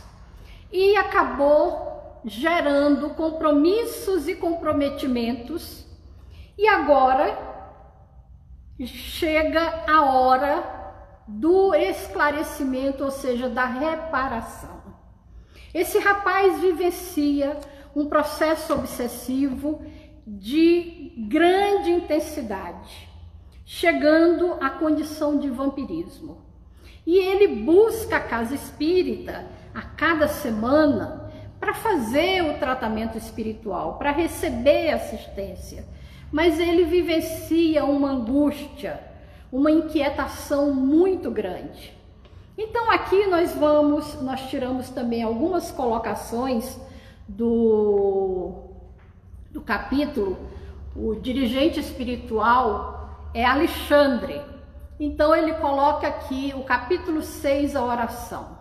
[0.72, 5.84] e acabou gerando compromissos e comprometimentos.
[6.56, 7.36] E agora
[8.86, 10.64] chega a hora
[11.28, 14.82] do esclarecimento, ou seja, da reparação.
[15.74, 17.58] Esse rapaz vivencia
[17.96, 19.82] um processo obsessivo
[20.26, 23.10] de grande intensidade,
[23.66, 26.46] chegando à condição de vampirismo.
[27.06, 34.12] E ele busca a casa espírita a cada semana para fazer o tratamento espiritual, para
[34.12, 35.86] receber assistência.
[36.32, 39.00] Mas ele vivencia uma angústia,
[39.52, 41.94] uma inquietação muito grande.
[42.58, 46.80] Então aqui nós vamos, nós tiramos também algumas colocações
[47.36, 48.54] do,
[49.52, 50.38] do capítulo.
[50.96, 54.42] O dirigente espiritual é Alexandre.
[55.00, 58.58] Então ele coloca aqui o capítulo 6, a oração.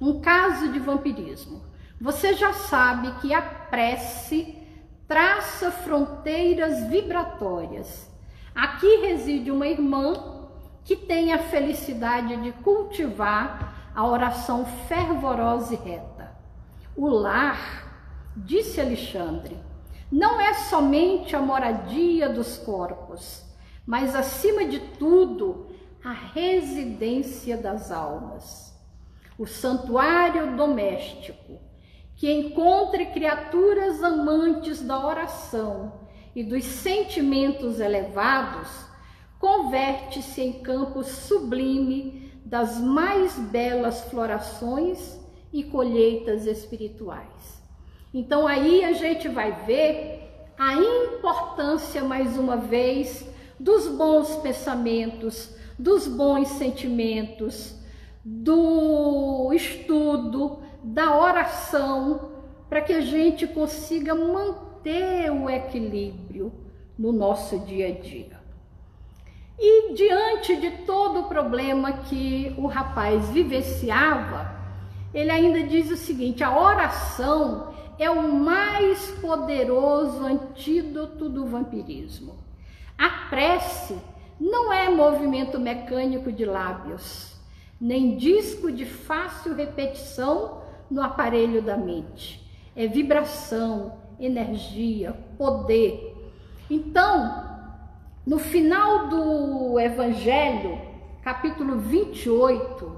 [0.00, 1.62] Um caso de vampirismo.
[2.00, 4.56] Você já sabe que a prece
[5.06, 8.10] traça fronteiras vibratórias.
[8.54, 10.14] Aqui reside uma irmã
[10.84, 16.32] que tem a felicidade de cultivar a oração fervorosa e reta.
[16.96, 17.89] O lar,
[18.44, 19.56] disse Alexandre,
[20.10, 23.44] não é somente a moradia dos corpos,
[23.86, 25.68] mas acima de tudo,
[26.02, 28.74] a residência das almas.
[29.38, 31.58] O santuário doméstico,
[32.16, 36.00] que encontre criaturas amantes da oração
[36.34, 38.68] e dos sentimentos elevados,
[39.38, 45.18] converte-se em campo sublime das mais belas florações
[45.52, 47.59] e colheitas espirituais.
[48.12, 53.24] Então aí a gente vai ver a importância mais uma vez
[53.58, 57.78] dos bons pensamentos, dos bons sentimentos,
[58.24, 62.32] do estudo, da oração,
[62.68, 66.52] para que a gente consiga manter o equilíbrio
[66.98, 68.40] no nosso dia a dia.
[69.58, 74.58] E diante de todo o problema que o rapaz vivenciava,
[75.12, 82.34] ele ainda diz o seguinte: a oração é o mais poderoso antídoto do vampirismo.
[82.96, 83.98] A prece
[84.40, 87.38] não é movimento mecânico de lábios,
[87.78, 92.50] nem disco de fácil repetição no aparelho da mente.
[92.74, 96.32] É vibração, energia, poder.
[96.70, 97.50] Então,
[98.26, 100.80] no final do Evangelho,
[101.22, 102.96] capítulo 28,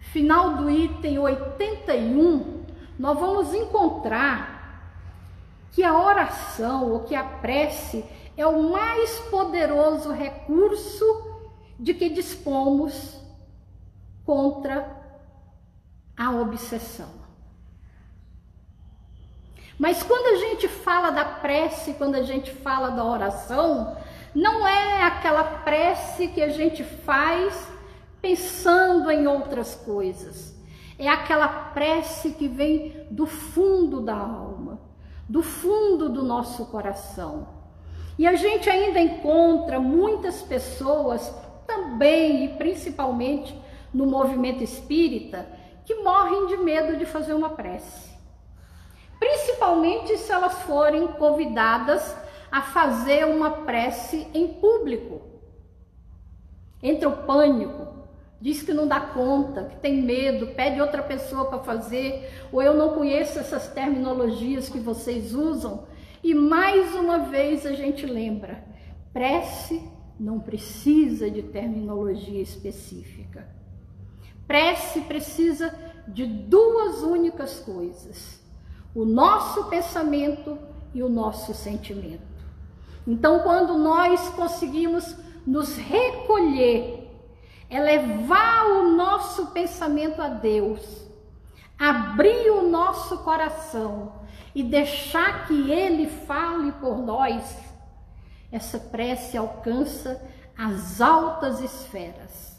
[0.00, 2.59] final do item 81,
[3.00, 4.92] nós vamos encontrar
[5.72, 8.04] que a oração ou que a prece
[8.36, 11.02] é o mais poderoso recurso
[11.78, 13.18] de que dispomos
[14.22, 14.86] contra
[16.14, 17.08] a obsessão.
[19.78, 23.96] Mas quando a gente fala da prece, quando a gente fala da oração,
[24.34, 27.66] não é aquela prece que a gente faz
[28.20, 30.59] pensando em outras coisas.
[31.00, 34.80] É aquela prece que vem do fundo da alma,
[35.28, 37.48] do fundo do nosso coração.
[38.16, 41.34] E a gente ainda encontra muitas pessoas
[41.66, 43.58] também e principalmente
[43.92, 45.48] no movimento espírita
[45.84, 48.10] que morrem de medo de fazer uma prece
[49.20, 52.16] principalmente se elas forem convidadas
[52.50, 55.20] a fazer uma prece em público.
[56.82, 57.89] Entra o pânico,
[58.40, 62.74] diz que não dá conta, que tem medo, pede outra pessoa para fazer, ou eu
[62.74, 65.84] não conheço essas terminologias que vocês usam.
[66.22, 68.64] E mais uma vez a gente lembra:
[69.12, 69.82] prece
[70.18, 73.48] não precisa de terminologia específica.
[74.46, 75.72] Prece precisa
[76.08, 78.40] de duas únicas coisas
[78.94, 80.58] o nosso pensamento
[80.92, 82.22] e o nosso sentimento.
[83.06, 86.99] Então, quando nós conseguimos nos recolher,
[87.70, 90.80] elevar o nosso pensamento a Deus,
[91.78, 94.20] abrir o nosso coração
[94.54, 97.56] e deixar que Ele fale por nós,
[98.50, 100.20] essa prece alcança
[100.58, 102.50] as altas esferas.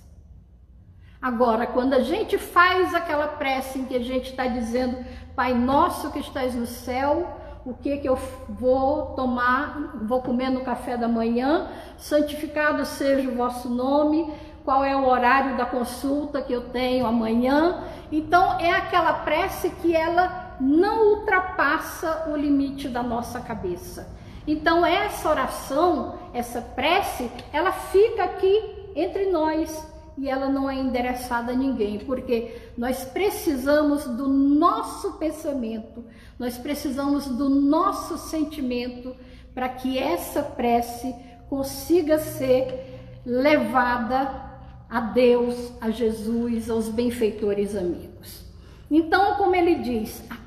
[1.22, 6.12] Agora, quando a gente faz aquela prece em que a gente está dizendo, Pai nosso
[6.12, 8.18] que estás no céu, o que que eu
[8.50, 14.34] vou tomar, vou comer no café da manhã, santificado seja o vosso nome,
[14.64, 17.84] qual é o horário da consulta que eu tenho amanhã.
[18.12, 24.08] Então, é aquela prece que ela não ultrapassa o limite da nossa cabeça.
[24.46, 29.88] Então, essa oração, essa prece, ela fica aqui entre nós,
[30.18, 36.04] e ela não é endereçada a ninguém, porque nós precisamos do nosso pensamento,
[36.38, 39.16] nós precisamos do nosso sentimento
[39.54, 41.16] para que essa prece
[41.50, 44.51] consiga ser levada
[44.92, 48.44] a Deus, a Jesus, aos benfeitores amigos.
[48.92, 50.38] Então, como ele diz, a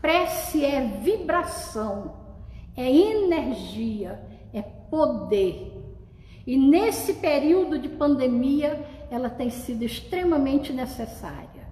[0.00, 2.16] prece é vibração,
[2.74, 4.24] é energia,
[4.54, 5.70] é poder.
[6.46, 11.68] E nesse período de pandemia, ela tem sido extremamente necessária.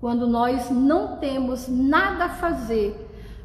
[0.00, 3.01] Quando nós não temos nada a fazer,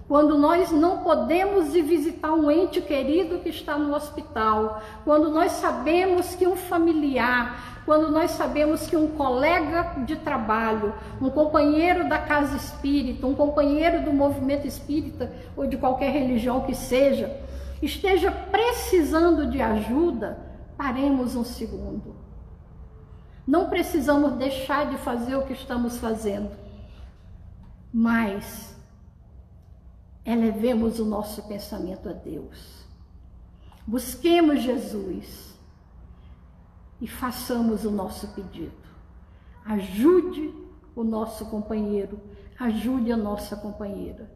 [0.08, 5.51] quando nós não podemos ir visitar um ente querido que está no hospital, quando nós
[5.53, 12.20] sabemos que um familiar, quando nós sabemos que um colega de trabalho, um companheiro da
[12.20, 17.41] casa espírita, um companheiro do movimento espírita ou de qualquer religião que seja,
[17.82, 20.39] esteja precisando de ajuda,
[20.78, 22.16] paremos um segundo.
[23.45, 26.51] Não precisamos deixar de fazer o que estamos fazendo,
[27.93, 28.76] mas
[30.28, 32.86] elevemos o nosso pensamento a Deus.
[33.88, 35.57] Busquemos Jesus
[36.99, 38.75] e façamos o nosso pedido.
[39.65, 40.53] Ajude
[40.93, 42.19] o nosso companheiro,
[42.59, 44.30] ajude a nossa companheira.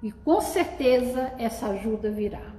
[0.00, 2.54] E com certeza essa ajuda virá.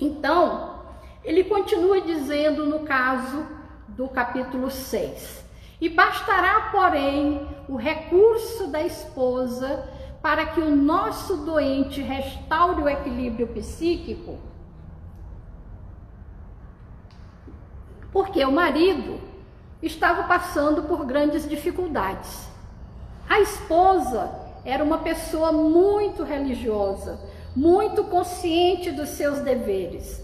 [0.00, 0.82] Então,
[1.22, 3.46] ele continua dizendo no caso
[3.88, 5.44] do capítulo 6:
[5.80, 9.96] E bastará, porém, o recurso da esposa
[10.28, 14.38] para que o nosso doente restaure o equilíbrio psíquico?
[18.12, 19.18] Porque o marido
[19.82, 22.46] estava passando por grandes dificuldades.
[23.26, 24.30] A esposa
[24.66, 27.18] era uma pessoa muito religiosa,
[27.56, 30.22] muito consciente dos seus deveres.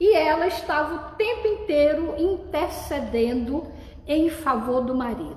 [0.00, 3.66] E ela estava o tempo inteiro intercedendo
[4.06, 5.36] em favor do marido.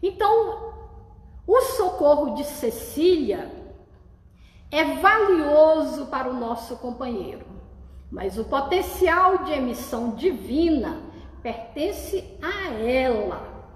[0.00, 0.71] Então,
[1.54, 3.52] o socorro de Cecília
[4.70, 7.44] é valioso para o nosso companheiro,
[8.10, 11.02] mas o potencial de emissão divina
[11.42, 13.66] pertence a ela,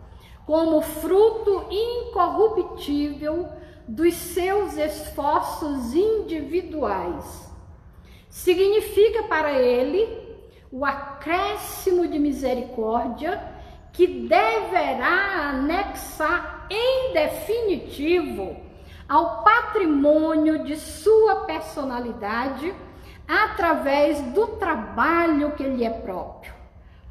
[0.47, 3.47] como fruto incorruptível
[3.87, 7.53] dos seus esforços individuais.
[8.31, 10.09] Significa para ele
[10.73, 13.39] o acréscimo de misericórdia
[13.93, 18.57] que deverá anexar em definitivo
[19.09, 22.75] ao patrimônio de sua personalidade
[23.27, 26.55] através do trabalho que lhe é próprio.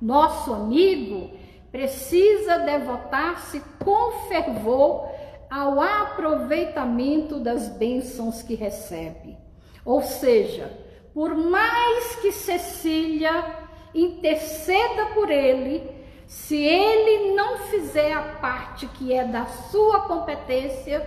[0.01, 1.31] Nosso amigo
[1.71, 5.09] precisa devotar-se com fervor
[5.49, 9.37] ao aproveitamento das bênçãos que recebe.
[9.83, 10.71] Ou seja,
[11.13, 13.45] por mais que Cecília
[13.93, 15.89] interceda por ele,
[16.27, 21.05] se ele não fizer a parte que é da sua competência,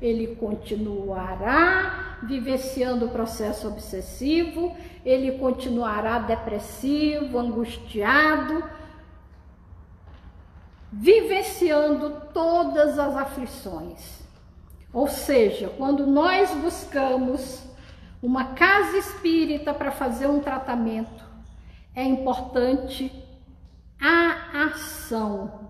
[0.00, 8.62] ele continuará vivenciando o processo obsessivo, ele continuará depressivo, angustiado,
[10.92, 14.18] vivenciando todas as aflições.
[14.92, 17.62] Ou seja, quando nós buscamos
[18.22, 21.24] uma casa espírita para fazer um tratamento,
[21.94, 23.17] é importante
[24.00, 25.68] a ação.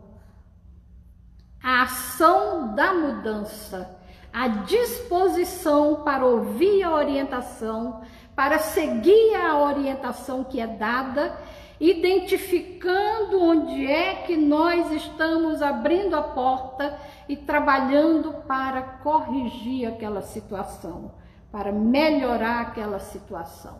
[1.62, 3.99] A ação da mudança,
[4.33, 8.03] a disposição para ouvir a orientação,
[8.35, 11.37] para seguir a orientação que é dada,
[11.81, 16.99] identificando onde é que nós estamos abrindo a porta
[17.29, 21.12] e trabalhando para corrigir aquela situação,
[21.51, 23.79] para melhorar aquela situação.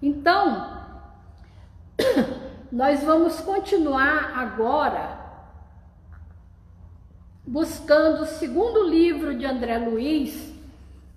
[0.00, 0.86] Então,
[2.70, 5.18] nós vamos continuar agora
[7.46, 10.52] buscando o segundo livro de André Luiz,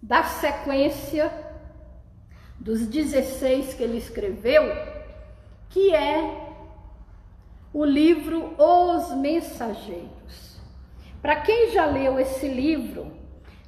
[0.02, 1.30] da sequência
[2.58, 4.64] dos 16 que ele escreveu,
[5.70, 6.54] que é
[7.74, 10.58] o livro Os Mensageiros.
[11.22, 13.12] Para quem já leu esse livro,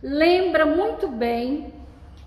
[0.01, 1.73] lembra muito bem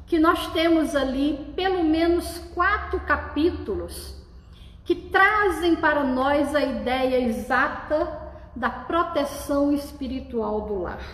[0.07, 4.16] que nós temos ali pelo menos quatro capítulos
[4.87, 8.23] que trazem para nós a ideia exata
[8.55, 11.05] da proteção espiritual do lar.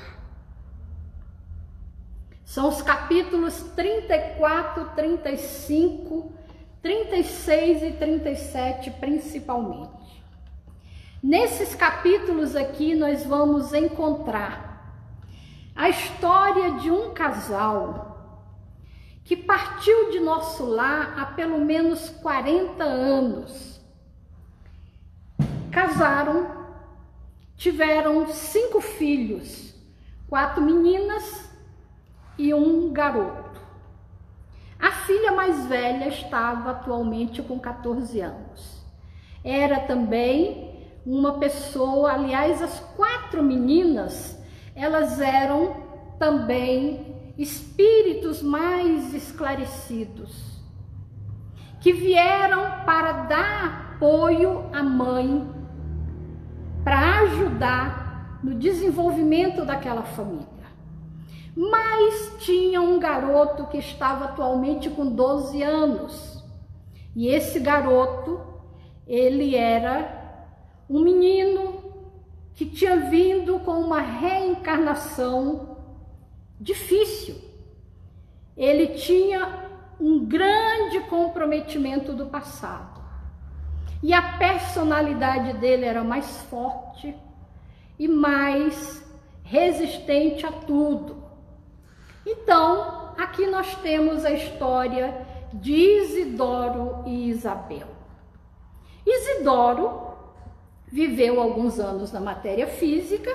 [2.45, 6.33] São os capítulos 34, 35,
[6.83, 10.23] 36 e 37 principalmente.
[11.23, 14.71] Nesses capítulos aqui nós vamos encontrar
[15.75, 18.12] a história de um casal
[19.25, 23.81] que partiu de nosso lar há pelo menos 40 anos.
[25.71, 26.67] Casaram,
[27.57, 29.75] tiveram cinco filhos,
[30.29, 31.51] quatro meninas
[32.37, 33.61] e um garoto.
[34.79, 38.83] A filha mais velha estava atualmente com 14 anos.
[39.45, 44.41] Era também uma pessoa, aliás, as quatro meninas
[44.75, 45.77] elas eram
[46.19, 47.12] também
[47.43, 50.61] espíritos mais esclarecidos,
[51.81, 55.51] que vieram para dar apoio à mãe,
[56.85, 60.47] para ajudar no desenvolvimento daquela família.
[61.57, 66.43] Mas tinha um garoto que estava atualmente com 12 anos.
[67.15, 68.41] E esse garoto,
[69.07, 70.49] ele era
[70.89, 71.83] um menino
[72.55, 75.72] que tinha vindo com uma reencarnação
[76.63, 77.37] difícil.
[78.57, 83.03] Ele tinha um grande comprometimento do passado.
[84.03, 87.15] E a personalidade dele era mais forte
[87.99, 89.05] e mais
[89.43, 91.23] resistente a tudo.
[92.27, 97.89] Então, aqui nós temos a história de Isidoro e Isabel.
[99.07, 100.13] Isidoro
[100.87, 103.31] viveu alguns anos na matéria física,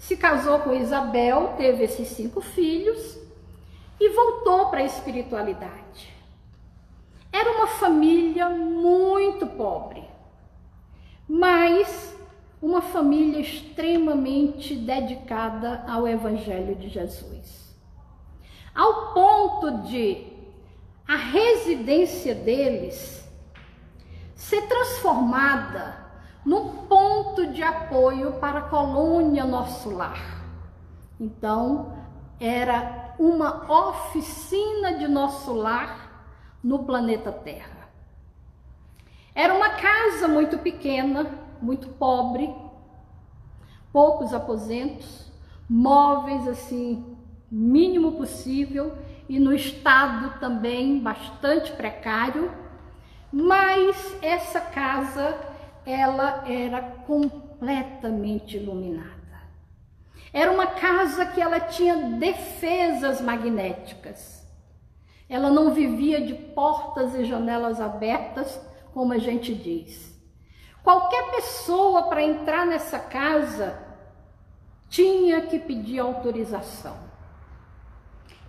[0.00, 3.18] se casou com Isabel, teve esses cinco filhos
[4.00, 6.10] e voltou para a espiritualidade.
[7.30, 10.02] Era uma família muito pobre,
[11.28, 12.16] mas
[12.62, 17.76] uma família extremamente dedicada ao Evangelho de Jesus.
[18.74, 20.26] Ao ponto de
[21.06, 23.22] a residência deles
[24.34, 26.09] ser transformada
[26.44, 30.42] no ponto de apoio para a colônia Nosso Lar.
[31.18, 31.92] Então,
[32.38, 36.24] era uma oficina de Nosso Lar
[36.62, 37.90] no planeta Terra.
[39.34, 41.30] Era uma casa muito pequena,
[41.60, 42.52] muito pobre,
[43.92, 45.30] poucos aposentos,
[45.68, 47.16] móveis assim,
[47.50, 48.96] mínimo possível
[49.28, 52.52] e no estado também bastante precário,
[53.32, 55.49] mas essa casa
[55.84, 59.20] ela era completamente iluminada.
[60.32, 64.46] Era uma casa que ela tinha defesas magnéticas.
[65.28, 68.60] Ela não vivia de portas e janelas abertas,
[68.92, 70.10] como a gente diz.
[70.82, 73.78] Qualquer pessoa para entrar nessa casa
[74.88, 76.96] tinha que pedir autorização.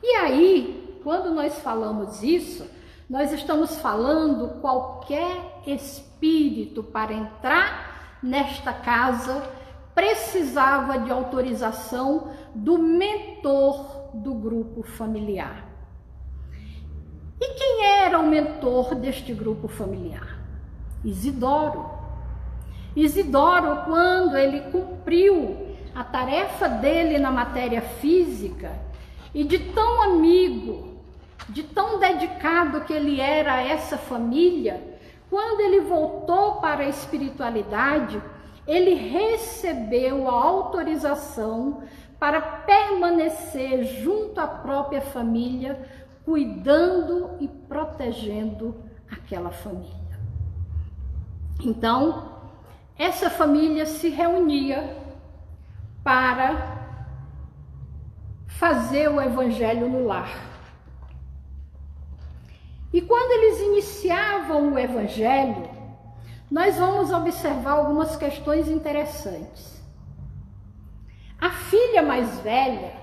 [0.01, 2.67] E aí, quando nós falamos isso,
[3.12, 9.51] nós estamos falando qualquer espírito para entrar nesta casa
[9.93, 15.68] precisava de autorização do mentor do grupo familiar.
[17.41, 20.39] E quem era o mentor deste grupo familiar?
[21.03, 21.89] Isidoro.
[22.95, 28.72] Isidoro, quando ele cumpriu a tarefa dele na matéria física
[29.34, 30.90] e de tão amigo,
[31.49, 34.81] de tão dedicado que ele era a essa família,
[35.29, 38.21] quando ele voltou para a espiritualidade,
[38.67, 41.83] ele recebeu a autorização
[42.19, 45.81] para permanecer junto à própria família,
[46.23, 48.75] cuidando e protegendo
[49.09, 50.19] aquela família.
[51.59, 52.29] Então,
[52.97, 54.95] essa família se reunia
[56.03, 56.79] para
[58.47, 60.50] fazer o evangelho no lar.
[62.93, 65.69] E quando eles iniciavam o evangelho,
[66.49, 69.81] nós vamos observar algumas questões interessantes.
[71.39, 72.93] A filha mais velha,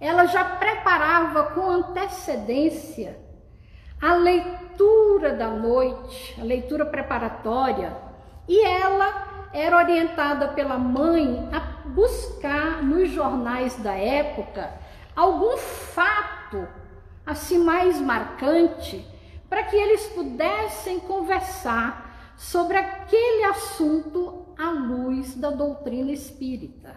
[0.00, 3.18] ela já preparava com antecedência
[4.00, 7.96] a leitura da noite, a leitura preparatória,
[8.46, 14.72] e ela era orientada pela mãe a buscar nos jornais da época
[15.16, 16.68] algum fato
[17.26, 19.04] assim mais marcante
[19.48, 26.94] para que eles pudessem conversar sobre aquele assunto à luz da doutrina espírita.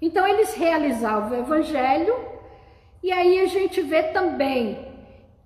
[0.00, 2.14] Então eles realizavam o evangelho
[3.02, 4.88] e aí a gente vê também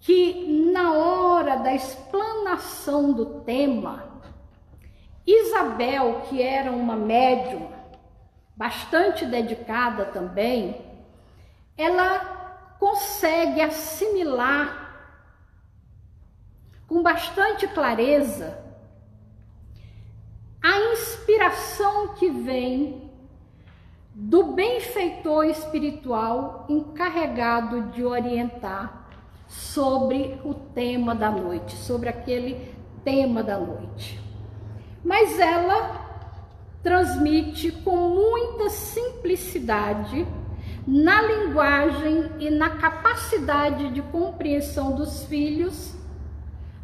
[0.00, 4.22] que na hora da explanação do tema,
[5.26, 7.68] Isabel, que era uma médium
[8.56, 10.80] bastante dedicada também,
[11.76, 14.83] ela consegue assimilar
[16.86, 18.62] com bastante clareza
[20.62, 23.10] a inspiração que vem
[24.14, 29.08] do benfeitor espiritual encarregado de orientar
[29.48, 32.74] sobre o tema da noite, sobre aquele
[33.04, 34.20] tema da noite.
[35.04, 36.02] Mas ela
[36.82, 40.26] transmite com muita simplicidade
[40.86, 45.94] na linguagem e na capacidade de compreensão dos filhos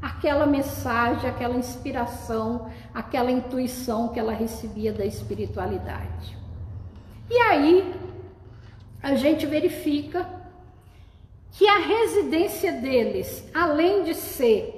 [0.00, 6.36] aquela mensagem, aquela inspiração, aquela intuição que ela recebia da espiritualidade.
[7.28, 7.94] E aí,
[9.02, 10.26] a gente verifica
[11.52, 14.76] que a residência deles, além de ser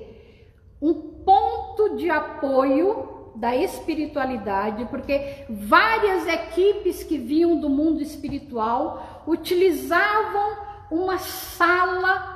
[0.81, 10.57] um ponto de apoio da espiritualidade, porque várias equipes que vinham do mundo espiritual utilizavam
[10.91, 12.32] uma sala,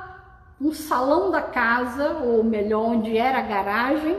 [0.59, 4.17] um salão da casa, ou melhor, onde era a garagem,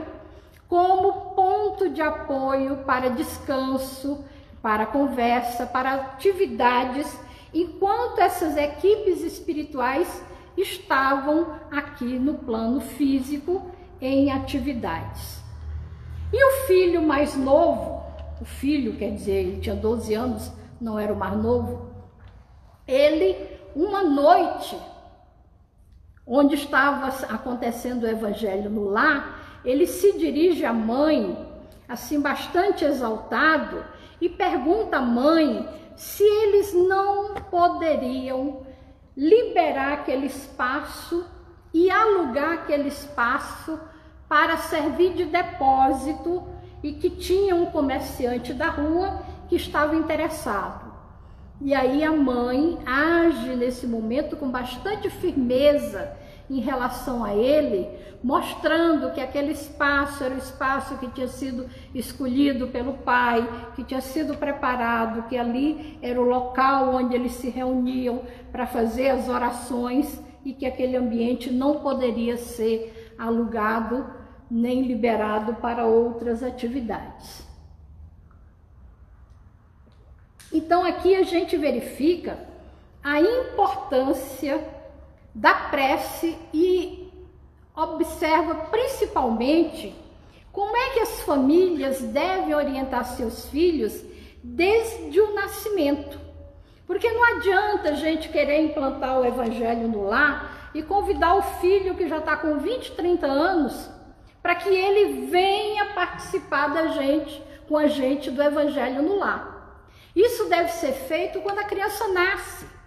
[0.67, 4.23] como ponto de apoio para descanso,
[4.61, 7.19] para conversa, para atividades,
[7.53, 10.23] enquanto essas equipes espirituais
[10.55, 13.71] estavam aqui no plano físico
[14.01, 15.41] em atividades.
[16.31, 18.03] E o filho mais novo,
[18.39, 21.89] o filho, quer dizer, ele tinha 12 anos, não era o mais novo,
[22.87, 23.35] ele,
[23.75, 24.77] uma noite,
[26.29, 31.35] onde estava acontecendo o evangelho no lar, ele se dirige à mãe,
[31.87, 33.83] assim bastante exaltado,
[34.21, 38.61] e pergunta à mãe se eles não poderiam
[39.17, 41.25] liberar aquele espaço
[41.73, 43.79] e alugar aquele espaço
[44.27, 46.43] para servir de depósito
[46.83, 50.89] e que tinha um comerciante da rua que estava interessado.
[51.59, 56.15] E aí a mãe age nesse momento com bastante firmeza
[56.49, 57.87] em relação a ele,
[58.23, 64.01] mostrando que aquele espaço era o espaço que tinha sido escolhido pelo pai, que tinha
[64.01, 70.19] sido preparado, que ali era o local onde eles se reuniam para fazer as orações
[70.43, 74.05] e que aquele ambiente não poderia ser alugado
[74.49, 77.47] nem liberado para outras atividades.
[80.51, 82.39] Então aqui a gente verifica
[83.03, 84.78] a importância
[85.39, 87.09] da prece e
[87.73, 89.95] observa principalmente
[90.51, 94.03] como é que as famílias devem orientar seus filhos
[94.43, 96.19] desde o nascimento.
[96.85, 101.95] Porque não adianta a gente querer implantar o evangelho no lar e convidar o filho
[101.95, 103.89] que já está com 20, 30 anos
[104.43, 109.87] para que ele venha participar da gente, com a gente do evangelho no lar.
[110.13, 112.78] Isso deve ser feito quando a criança nasce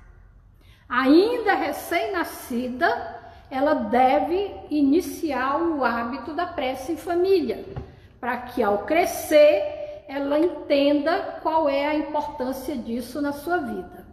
[0.92, 7.64] ainda recém-nascida, ela deve iniciar o hábito da prece em família,
[8.20, 14.06] para que ao crescer ela entenda qual é a importância disso na sua vida.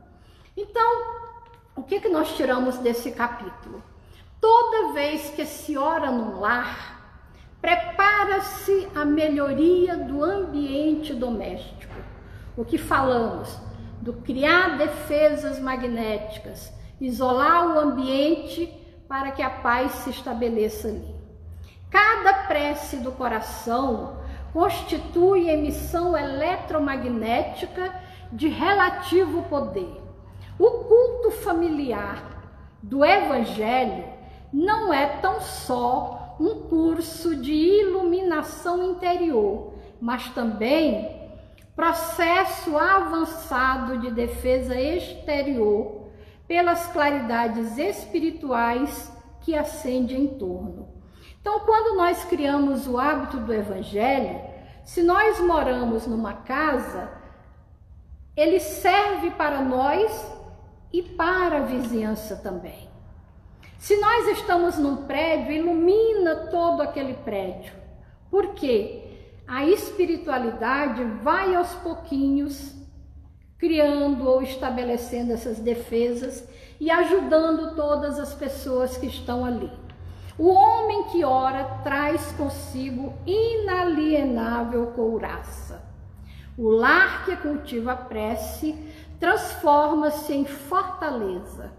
[0.56, 1.20] Então,
[1.76, 3.84] o que, que nós tiramos desse capítulo?
[4.40, 7.20] Toda vez que se ora no lar,
[7.62, 11.94] prepara-se a melhoria do ambiente doméstico.
[12.56, 13.69] O que falamos?
[14.02, 18.74] Do criar defesas magnéticas, isolar o ambiente
[19.08, 21.16] para que a paz se estabeleça ali.
[21.90, 24.18] Cada prece do coração
[24.54, 27.94] constitui emissão eletromagnética
[28.32, 30.02] de relativo poder.
[30.58, 32.24] O culto familiar
[32.82, 34.06] do Evangelho
[34.52, 41.19] não é tão só um curso de iluminação interior, mas também
[41.80, 46.10] processo avançado de defesa exterior
[46.46, 49.10] pelas claridades espirituais
[49.40, 50.90] que acendem em torno.
[51.40, 54.42] Então, quando nós criamos o hábito do evangelho,
[54.84, 57.14] se nós moramos numa casa,
[58.36, 60.30] ele serve para nós
[60.92, 62.90] e para a vizinhança também.
[63.78, 67.72] Se nós estamos num prédio, ilumina todo aquele prédio.
[68.30, 69.09] Por quê?
[69.50, 72.72] A espiritualidade vai aos pouquinhos
[73.58, 76.48] criando ou estabelecendo essas defesas
[76.80, 79.72] e ajudando todas as pessoas que estão ali.
[80.38, 85.84] O homem que ora traz consigo inalienável couraça.
[86.56, 88.78] O lar que cultiva a prece
[89.20, 91.74] transforma-se em fortaleza.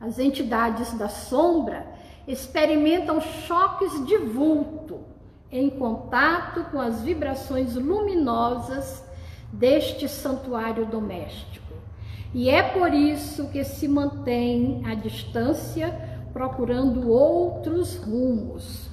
[0.00, 1.86] As entidades da sombra
[2.26, 5.19] experimentam choques de vulto
[5.50, 9.04] em contato com as vibrações luminosas
[9.52, 11.74] deste santuário doméstico.
[12.32, 18.88] E é por isso que se mantém à distância, procurando outros rumos.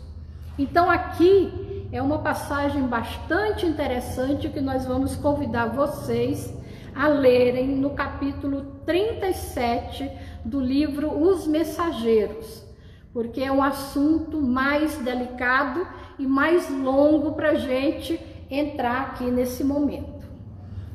[0.57, 6.51] Então, aqui é uma passagem bastante interessante que nós vamos convidar vocês
[6.95, 10.09] a lerem no capítulo 37
[10.43, 12.65] do livro Os Mensageiros,
[13.13, 15.85] porque é um assunto mais delicado
[16.17, 20.25] e mais longo para a gente entrar aqui nesse momento.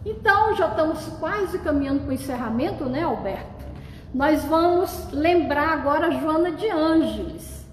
[0.05, 3.65] Então, já estamos quase caminhando para o encerramento, né, Alberto?
[4.13, 7.67] Nós vamos lembrar agora Joana de Ângeles,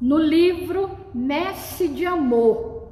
[0.00, 2.88] no livro Messe de Amor,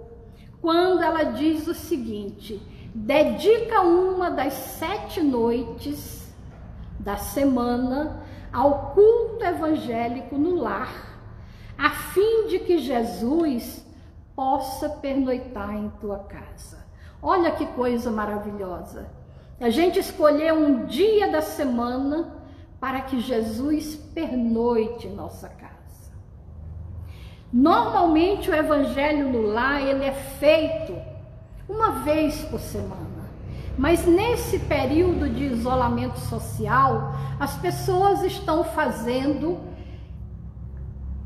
[0.61, 2.61] quando ela diz o seguinte:
[2.95, 6.33] dedica uma das sete noites
[6.99, 11.16] da semana ao culto evangélico no lar,
[11.79, 13.85] a fim de que Jesus
[14.35, 16.87] possa pernoitar em tua casa.
[17.23, 19.11] Olha que coisa maravilhosa.
[19.61, 22.35] A gente escolher um dia da semana
[22.79, 25.77] para que Jesus pernoite em nossa casa.
[27.53, 30.95] Normalmente o evangelho no lar ele é feito
[31.69, 33.07] uma vez por semana.
[33.79, 39.59] Mas nesse período de isolamento social, as pessoas estão fazendo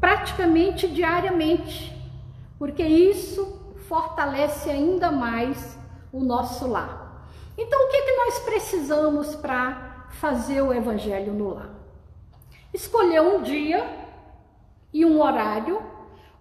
[0.01, 1.95] praticamente diariamente,
[2.59, 5.79] porque isso fortalece ainda mais
[6.13, 7.27] o nosso lar.
[7.57, 11.71] Então, o que, que nós precisamos para fazer o evangelho no lar?
[12.73, 13.85] Escolher um dia
[14.93, 15.83] e um horário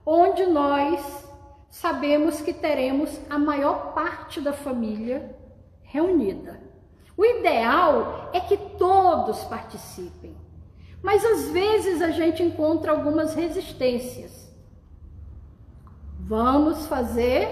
[0.05, 1.28] onde nós
[1.70, 5.36] sabemos que teremos a maior parte da família
[5.84, 6.62] reunida.
[7.18, 10.38] O ideal é que todos participem,
[11.01, 14.49] mas às vezes a gente encontra algumas resistências.
[16.19, 17.47] Vamos fazer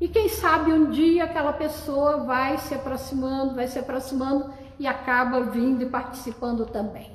[0.00, 5.40] e quem sabe um dia aquela pessoa vai se aproximando, vai se aproximando e acaba
[5.44, 7.10] vindo e participando também.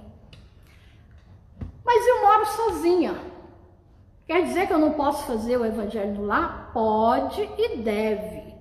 [1.86, 3.16] Mas eu moro sozinha.
[4.26, 6.70] Quer dizer que eu não posso fazer o evangelho lá?
[6.74, 8.56] Pode e deve.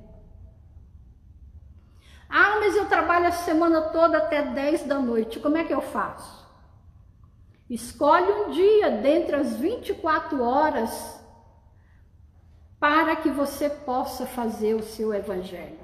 [2.28, 5.41] Ah, mas eu trabalho a semana toda até 10 da noite.
[5.41, 6.39] Como é que eu faço?
[7.71, 11.21] Escolhe um dia dentre as 24 horas
[12.81, 15.79] para que você possa fazer o seu evangelho.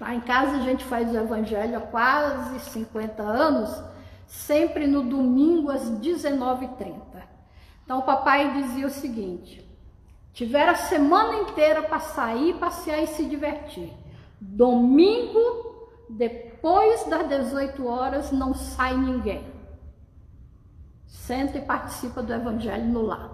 [0.00, 3.70] Lá em casa a gente faz o evangelho há quase 50 anos,
[4.26, 7.22] sempre no domingo às 19h30.
[7.84, 9.64] Então o papai dizia o seguinte:
[10.32, 13.92] tiver a semana inteira para sair, passear e se divertir.
[14.40, 19.53] Domingo, depois das 18 horas, não sai ninguém.
[21.14, 23.30] Senta e participa do Evangelho no lar.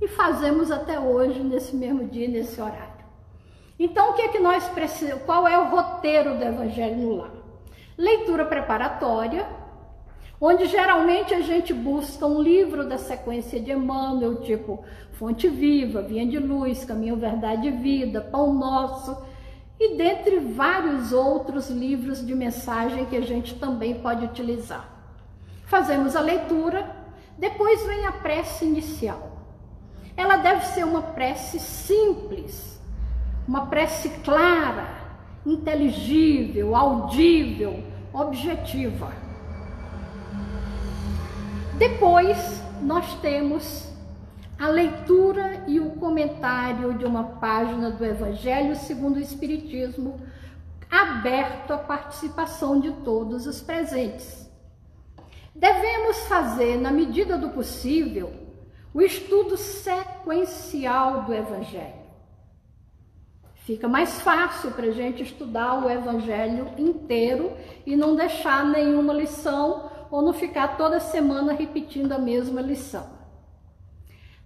[0.00, 3.04] E fazemos até hoje, nesse mesmo dia, nesse horário.
[3.76, 5.24] Então, o que é que nós precisamos?
[5.24, 7.32] Qual é o roteiro do Evangelho no lar?
[7.98, 9.48] Leitura preparatória,
[10.40, 16.26] onde geralmente a gente busca um livro da sequência de Emmanuel, tipo Fonte Viva, Vinha
[16.26, 19.16] de Luz, Caminho, Verdade e Vida, Pão Nosso
[19.80, 24.88] e dentre vários outros livros de mensagem que a gente também pode utilizar.
[25.64, 27.03] Fazemos a leitura,
[27.38, 29.32] depois vem a prece inicial.
[30.16, 32.80] Ela deve ser uma prece simples,
[33.46, 34.88] uma prece clara,
[35.44, 37.82] inteligível, audível,
[38.12, 39.12] objetiva.
[41.76, 43.92] Depois nós temos
[44.58, 50.20] a leitura e o comentário de uma página do Evangelho segundo o Espiritismo,
[50.88, 54.43] aberto à participação de todos os presentes.
[55.54, 58.32] Devemos fazer, na medida do possível,
[58.92, 62.04] o estudo sequencial do Evangelho.
[63.64, 69.90] Fica mais fácil para a gente estudar o Evangelho inteiro e não deixar nenhuma lição
[70.10, 73.08] ou não ficar toda semana repetindo a mesma lição.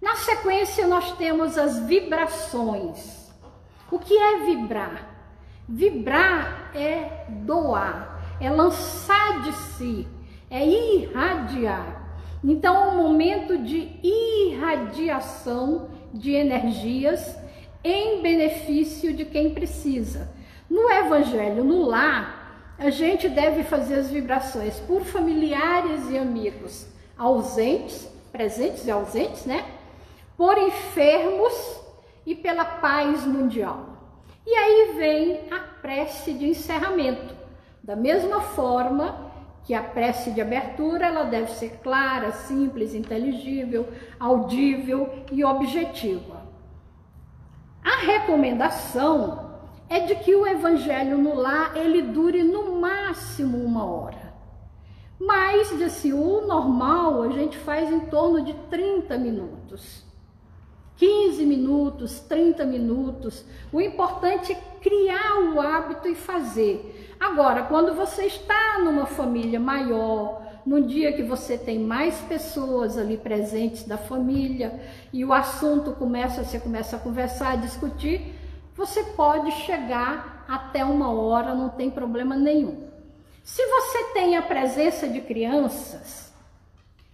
[0.01, 3.29] Na sequência, nós temos as vibrações.
[3.91, 5.09] O que é vibrar?
[5.67, 10.07] Vibrar é doar, é lançar de si,
[10.49, 12.09] é irradiar.
[12.43, 17.37] Então, é um momento de irradiação de energias
[17.83, 20.31] em benefício de quem precisa.
[20.69, 26.87] No Evangelho, no lar, a gente deve fazer as vibrações por familiares e amigos
[27.17, 29.65] ausentes, presentes e ausentes, né?
[30.39, 31.81] por enfermos
[32.25, 33.89] e pela paz mundial.
[34.47, 37.35] E aí vem a prece de encerramento.
[37.83, 39.28] Da mesma forma
[39.69, 43.87] que a prece de abertura, ela deve ser clara, simples, inteligível,
[44.19, 46.41] audível e objetiva.
[47.83, 54.33] A recomendação é de que o evangelho no lar ele dure no máximo uma hora.
[55.19, 60.03] Mas, desse o normal a gente faz em torno de 30 minutos.
[60.97, 63.45] 15 minutos, 30 minutos.
[63.71, 67.15] O importante criar o hábito e fazer.
[67.19, 73.17] Agora, quando você está numa família maior, num dia que você tem mais pessoas ali
[73.17, 74.79] presentes da família
[75.11, 78.35] e o assunto começa, você começa a conversar, a discutir,
[78.75, 82.87] você pode chegar até uma hora, não tem problema nenhum.
[83.43, 86.31] Se você tem a presença de crianças,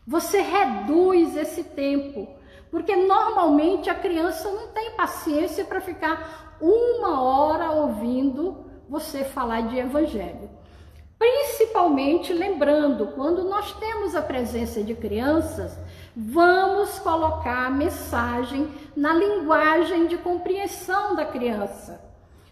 [0.06, 2.28] você reduz esse tempo
[2.76, 9.78] porque normalmente a criança não tem paciência para ficar uma hora ouvindo você falar de
[9.78, 10.50] evangelho.
[11.18, 15.78] Principalmente lembrando, quando nós temos a presença de crianças,
[16.16, 22.02] vamos colocar a mensagem na linguagem de compreensão da criança.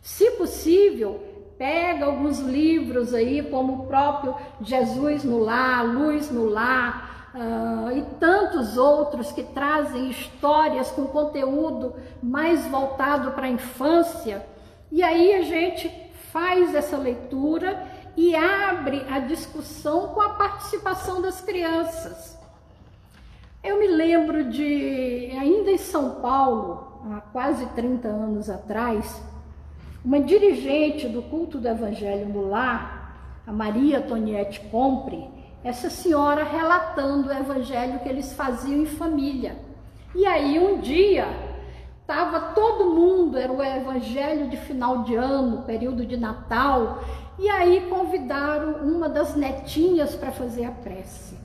[0.01, 1.22] Se possível,
[1.58, 8.02] pega alguns livros aí, como o próprio Jesus no Lar, Luz no Lar, Uh, e
[8.20, 14.46] tantos outros que trazem histórias com conteúdo mais voltado para a infância.
[14.92, 15.90] E aí a gente
[16.32, 22.38] faz essa leitura e abre a discussão com a participação das crianças.
[23.64, 29.22] Eu me lembro de, ainda em São Paulo, há quase 30 anos atrás,
[30.04, 35.30] uma dirigente do culto do Evangelho no Lar, a Maria Toniette Compre,
[35.64, 39.57] essa senhora relatando o evangelho que eles faziam em família.
[40.14, 41.26] E aí um dia
[42.01, 47.01] estava todo mundo, era o evangelho de final de ano, período de Natal,
[47.39, 51.38] e aí convidaram uma das netinhas para fazer a prece.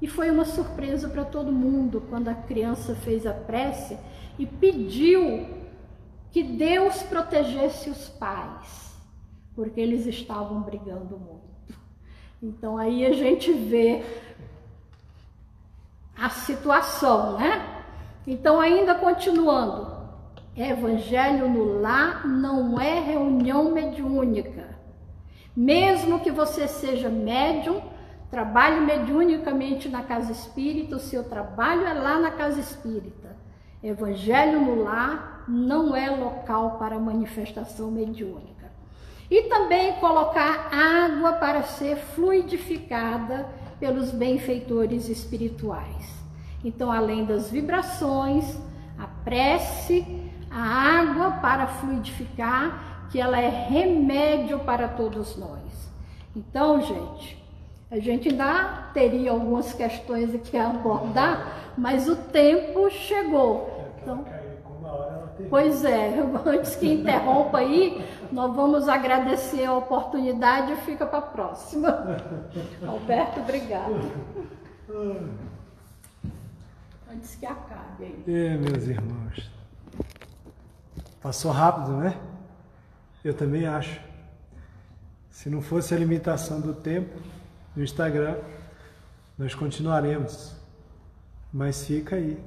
[0.00, 3.98] E foi uma surpresa para todo mundo quando a criança fez a prece
[4.38, 5.46] e pediu
[6.30, 8.94] que Deus protegesse os pais,
[9.54, 11.39] porque eles estavam brigando muito.
[12.42, 14.02] Então aí a gente vê
[16.16, 17.82] a situação, né?
[18.26, 19.90] Então, ainda continuando,
[20.54, 24.68] evangelho no lar não é reunião mediúnica.
[25.56, 27.80] Mesmo que você seja médium,
[28.30, 33.36] trabalhe mediunicamente na casa espírita, o seu trabalho é lá na casa espírita.
[33.82, 38.49] Evangelho no lar não é local para manifestação mediúnica.
[39.30, 46.20] E também colocar água para ser fluidificada pelos benfeitores espirituais.
[46.64, 48.56] Então, além das vibrações,
[48.98, 50.04] a prece,
[50.50, 55.90] a água para fluidificar, que ela é remédio para todos nós.
[56.34, 57.42] Então, gente,
[57.90, 63.90] a gente ainda teria algumas questões aqui a abordar, mas o tempo chegou.
[64.00, 64.24] Então,
[65.48, 71.22] Pois é, antes que interrompa aí, nós vamos agradecer a oportunidade e fica para a
[71.22, 72.16] próxima.
[72.86, 74.12] Alberto, obrigado.
[77.12, 78.24] Antes que acabe aí.
[78.26, 79.50] É, meus irmãos.
[81.20, 82.18] Passou rápido, né?
[83.22, 84.00] Eu também acho.
[85.28, 87.18] Se não fosse a limitação do tempo
[87.74, 88.36] no Instagram,
[89.38, 90.56] nós continuaremos.
[91.52, 92.38] Mas fica aí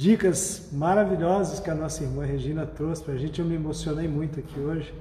[0.00, 3.38] dicas maravilhosas que a nossa irmã Regina trouxe para a gente.
[3.38, 4.94] Eu me emocionei muito aqui hoje,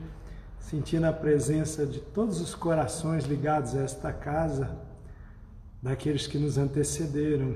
[0.59, 4.77] sentindo a presença de todos os corações ligados a esta casa,
[5.81, 7.55] daqueles que nos antecederam,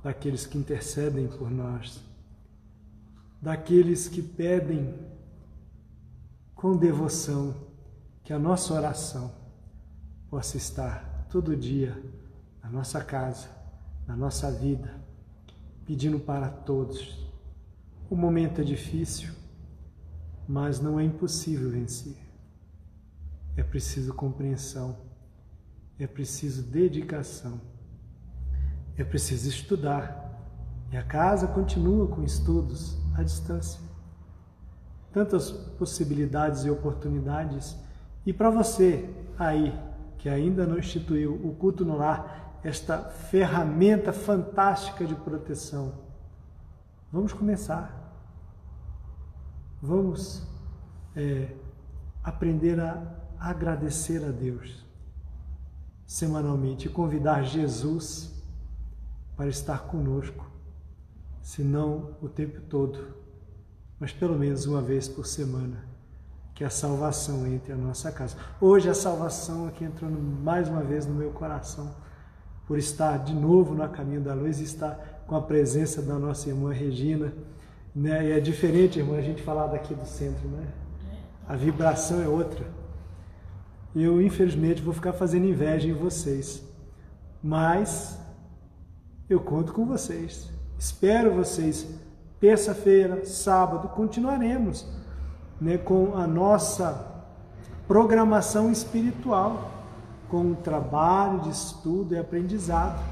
[0.00, 2.00] daqueles que intercedem por nós,
[3.42, 4.94] daqueles que pedem
[6.54, 7.52] com devoção
[8.22, 9.32] que a nossa oração
[10.30, 12.00] possa estar todo dia
[12.62, 13.48] na nossa casa,
[14.06, 15.07] na nossa vida
[15.88, 17.16] pedindo para todos.
[18.10, 19.32] O momento é difícil,
[20.46, 22.14] mas não é impossível vencer.
[23.56, 24.98] É preciso compreensão,
[25.98, 27.58] é preciso dedicação,
[28.98, 30.26] é preciso estudar.
[30.92, 33.80] E a casa continua com estudos à distância.
[35.10, 37.74] Tantas possibilidades e oportunidades.
[38.26, 39.08] E para você
[39.38, 39.72] aí
[40.18, 45.94] que ainda não instituiu o culto no lar, esta ferramenta fantástica de proteção.
[47.10, 47.96] Vamos começar.
[49.80, 50.46] Vamos
[51.16, 51.54] é,
[52.22, 54.86] aprender a agradecer a Deus
[56.06, 58.32] semanalmente e convidar Jesus
[59.36, 60.50] para estar conosco,
[61.42, 63.14] se não o tempo todo,
[64.00, 65.86] mas pelo menos uma vez por semana,
[66.54, 68.36] que a salvação entre a nossa casa.
[68.60, 71.94] Hoje a salvação aqui entrando mais uma vez no meu coração
[72.68, 76.50] por estar de novo no caminho da luz e estar com a presença da nossa
[76.50, 77.32] irmã Regina.
[77.96, 78.28] Né?
[78.28, 80.66] E é diferente, irmã, a gente falar daqui do centro, né?
[81.48, 82.66] A vibração é outra.
[83.96, 86.62] Eu, infelizmente, vou ficar fazendo inveja em vocês.
[87.42, 88.18] Mas
[89.30, 90.50] eu conto com vocês.
[90.78, 91.86] Espero vocês.
[92.38, 94.86] Terça-feira, sábado, continuaremos
[95.58, 97.06] né, com a nossa
[97.88, 99.77] programação espiritual
[100.30, 103.02] com o trabalho de estudo e aprendizado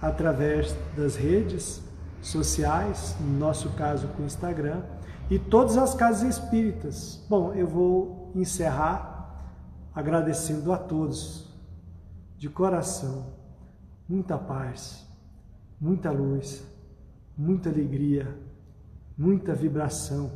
[0.00, 1.82] através das redes
[2.22, 4.82] sociais, no nosso caso com o Instagram,
[5.30, 7.24] e todas as casas espíritas.
[7.28, 9.44] Bom, eu vou encerrar
[9.94, 11.46] agradecendo a todos,
[12.36, 13.26] de coração,
[14.08, 15.06] muita paz,
[15.80, 16.64] muita luz,
[17.36, 18.38] muita alegria,
[19.16, 20.30] muita vibração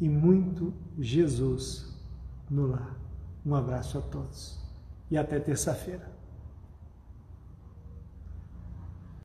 [0.00, 1.94] e muito Jesus
[2.50, 2.96] no lar.
[3.44, 4.65] Um abraço a todos
[5.10, 6.15] e até terça-feira.